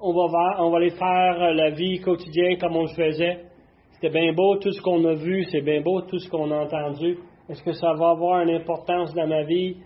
[0.00, 3.44] on va, on va aller faire la vie quotidienne comme on le faisait.
[3.92, 6.64] C'était bien beau tout ce qu'on a vu, c'est bien beau tout ce qu'on a
[6.64, 7.18] entendu.
[7.48, 9.76] Est-ce que ça va avoir une importance dans ma vie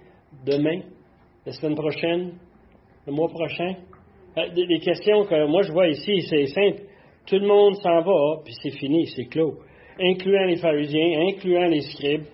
[0.47, 0.81] demain,
[1.45, 2.33] la semaine prochaine,
[3.07, 3.75] le mois prochain?
[4.37, 6.83] Les euh, questions que moi je vois ici, c'est simple.
[7.27, 9.59] Tout le monde s'en va, puis c'est fini, c'est clos.
[10.01, 12.25] Incluant les pharisiens, incluant les scribes,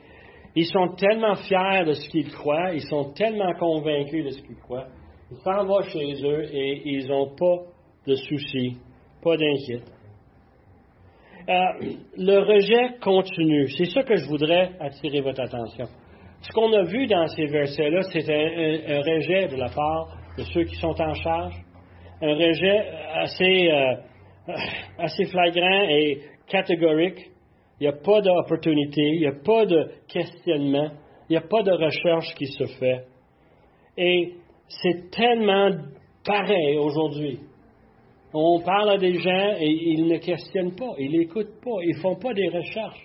[0.54, 4.56] ils sont tellement fiers de ce qu'ils croient, ils sont tellement convaincus de ce qu'ils
[4.56, 4.86] croient.
[5.30, 7.62] Ils s'en vont chez eux et ils n'ont pas
[8.06, 8.76] de soucis,
[9.22, 9.82] pas d'inquiétude.
[11.48, 11.54] Euh,
[12.16, 13.68] le rejet continue.
[13.70, 15.86] C'est ça que je voudrais attirer votre attention.
[16.40, 20.64] Ce qu'on a vu dans ces versets-là, c'est un, rejet de la part de ceux
[20.64, 21.54] qui sont en charge,
[22.22, 24.54] un rejet assez, euh,
[24.98, 27.30] assez flagrant et catégorique
[27.80, 30.90] il n'y a pas d'opportunité, il n'y a pas de questionnement,
[31.28, 33.04] il n'y a pas de recherche qui se fait.
[33.98, 34.34] Et
[34.68, 35.70] c'est tellement
[36.24, 37.38] pareil aujourd'hui.
[38.32, 42.00] On parle à des gens et ils ne questionnent pas, ils n'écoutent pas, ils ne
[42.00, 43.04] font pas des recherches.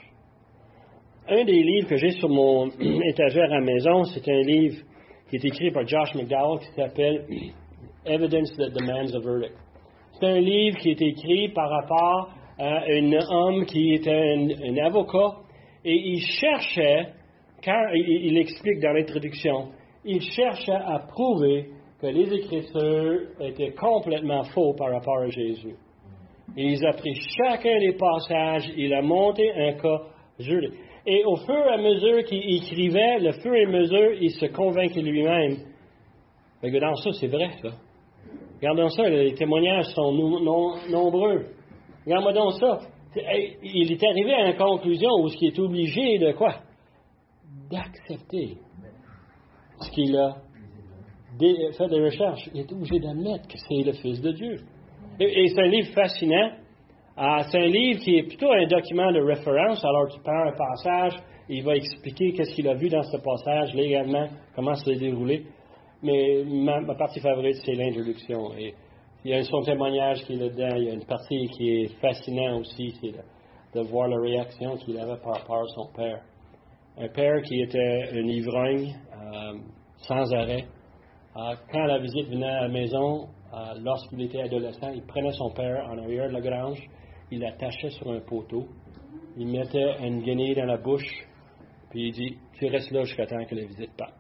[1.28, 4.78] Un des livres que j'ai sur mon étagère à la maison, c'est un livre
[5.30, 7.26] qui est écrit par Josh McDowell qui s'appelle
[8.06, 9.56] Evidence that Demands a Verdict.
[10.20, 12.30] C'est un livre qui est écrit par rapport
[12.60, 15.38] un homme qui était un, avocat
[15.84, 17.08] et il cherchait,
[17.62, 19.70] car il, explique dans l'introduction,
[20.06, 25.76] il cherchait à prouver que les Écritures étaient complètement faux par rapport à Jésus.
[26.58, 30.02] Et il a pris chacun des passages, il a monté un cas
[30.40, 30.80] juridique.
[31.06, 34.46] Et au fur et à mesure qu'il écrivait, le fur et à mesure, il se
[34.48, 35.58] convainquait lui-même.
[36.62, 37.70] Regardons ça, c'est vrai, ça.
[38.58, 41.46] Regardons ça, les témoignages sont nombreux.
[42.06, 42.80] Regarde-moi donc ça.
[43.16, 46.56] Il est arrivé à une conclusion où ce qui est obligé de quoi?
[47.70, 48.58] D'accepter
[49.82, 50.38] ce qu'il a
[51.40, 52.50] fait des recherches.
[52.54, 54.56] Il est obligé d'admettre que c'est le Fils de Dieu.
[55.20, 56.52] Et, c'est un livre fascinant.
[57.18, 59.84] Ah, c'est un livre qui est plutôt un document de référence.
[59.84, 63.74] Alors, tu prends un passage, il va expliquer qu'est-ce qu'il a vu dans ce passage
[63.74, 65.46] légalement, comment ça s'est déroulé.
[66.02, 68.52] Mais ma, partie favorite, c'est l'introduction.
[69.24, 70.76] Il y a son témoignage qui est là-dedans.
[70.78, 73.14] Il y a une partie qui est fascinante aussi, c'est
[73.74, 76.22] de, voir la réaction qu'il avait par rapport à son père.
[76.98, 79.60] Un père qui était un ivrogne euh,
[79.98, 80.66] sans arrêt.
[81.38, 85.52] Euh, quand la visite venait à la maison, euh, lorsqu'il était adolescent, il prenait son
[85.52, 86.82] père en arrière de la grange,
[87.32, 88.66] il l'attachait sur un poteau,
[89.38, 91.28] il mettait une guenille dans la bouche,
[91.90, 94.16] puis il dit Tu restes là jusqu'à temps que la visite parte.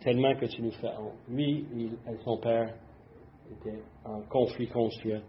[0.00, 1.14] Tellement que tu nous fais honte.
[1.28, 1.90] Lui, il,
[2.24, 2.74] son père,
[3.52, 5.20] était en conflit constant.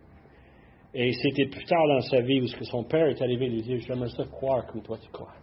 [0.93, 4.09] Et c'était plus tard dans sa vie où son père est arrivé lui dit J'aimerais
[4.09, 5.33] ça croire comme toi tu crois.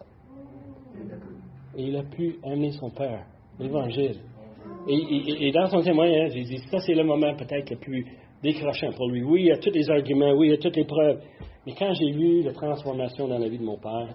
[1.77, 3.25] Et il a pu amener son père,
[3.59, 4.21] l'Évangile.
[4.89, 8.07] Et, dans son témoignage, il dit Ça, c'est le moment peut-être le plus
[8.43, 9.23] décrochant pour lui.
[9.23, 11.21] Oui, il y a tous les arguments, oui, il y a toutes les preuves.
[11.67, 14.15] Mais quand j'ai vu la transformation dans la vie de mon père,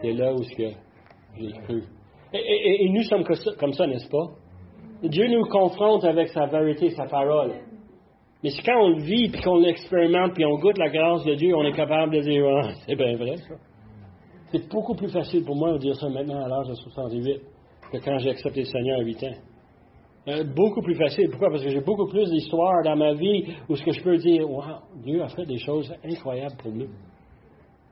[0.00, 0.74] c'est là où j'ai
[1.64, 1.82] cru.
[2.32, 3.24] Et, nous sommes
[3.58, 4.30] comme ça, n'est-ce pas?
[5.02, 7.52] Dieu nous confronte avec sa vérité, sa parole.
[8.46, 11.34] Mais c'est quand on le vit, puis qu'on l'expérimente, puis on goûte la grâce de
[11.34, 13.34] Dieu, on est capable de dire ah, c'est bien vrai.
[14.52, 17.40] C'est beaucoup plus facile pour moi de dire ça maintenant à l'âge de 68
[17.90, 19.34] que quand j'ai accepté le Seigneur à 8 ans.
[20.28, 21.28] Euh, beaucoup plus facile.
[21.28, 21.50] Pourquoi?
[21.50, 24.48] Parce que j'ai beaucoup plus d'histoires dans ma vie où ce que je peux dire,
[24.48, 24.62] wow,
[25.02, 26.90] Dieu a fait des choses incroyables pour nous.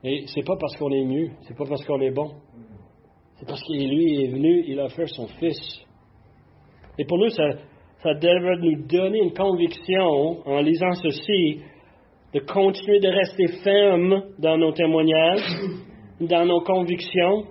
[0.05, 2.31] Et c'est pas parce qu'on est mieux, c'est pas parce qu'on est bon.
[3.41, 5.81] C'est parce qu'il lui est venu, il a fait son Fils.
[6.97, 7.43] Et pour nous, ça,
[8.05, 11.63] Ça devrait nous donner une conviction en lisant ceci
[12.35, 15.41] de continuer de rester ferme dans nos témoignages,
[16.21, 17.45] dans nos convictions,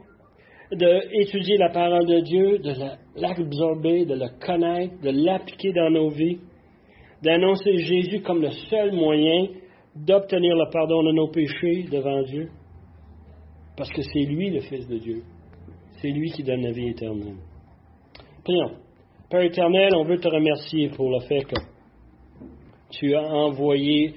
[0.71, 2.71] d'étudier la parole de Dieu, de
[3.15, 6.37] l'absorber, de le connaître, de l'appliquer dans nos vies,
[7.23, 9.47] d'annoncer Jésus comme le seul moyen
[9.95, 12.49] d'obtenir le pardon de nos péchés devant Dieu.
[13.75, 15.23] Parce que c'est lui le Fils de Dieu.
[15.99, 17.37] C'est lui qui donne la vie éternelle.
[18.43, 18.82] Prions.
[19.33, 21.55] Père éternel, on veut te remercier pour le fait que
[22.91, 24.13] tu as envoyé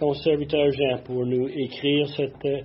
[0.00, 2.62] ton serviteur Jean pour nous écrire cet euh,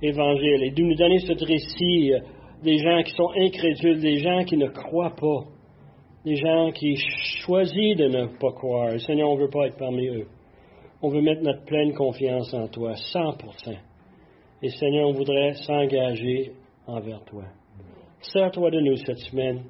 [0.00, 2.20] évangile et de nous donner ce récit euh,
[2.62, 5.46] des gens qui sont incrédules, des gens qui ne croient pas,
[6.24, 6.94] des gens qui
[7.40, 9.00] choisissent de ne pas croire.
[9.00, 10.28] Seigneur, on ne veut pas être parmi eux.
[11.02, 13.76] On veut mettre notre pleine confiance en toi, 100%.
[14.62, 16.52] Et Seigneur, on voudrait s'engager
[16.86, 17.46] envers toi.
[18.20, 19.64] Sers-toi de nous cette semaine.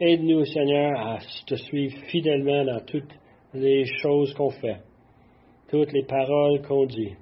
[0.00, 3.12] Aide-nous, Seigneur, à te suivre fidèlement dans toutes
[3.54, 4.78] les choses qu'on fait,
[5.68, 7.12] toutes les paroles qu'on dit.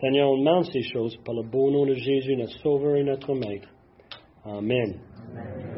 [0.00, 3.34] Seigneur, on demande ces choses par le beau nom de Jésus, notre Sauveur et notre
[3.34, 3.68] Maître.
[4.44, 5.07] Amen.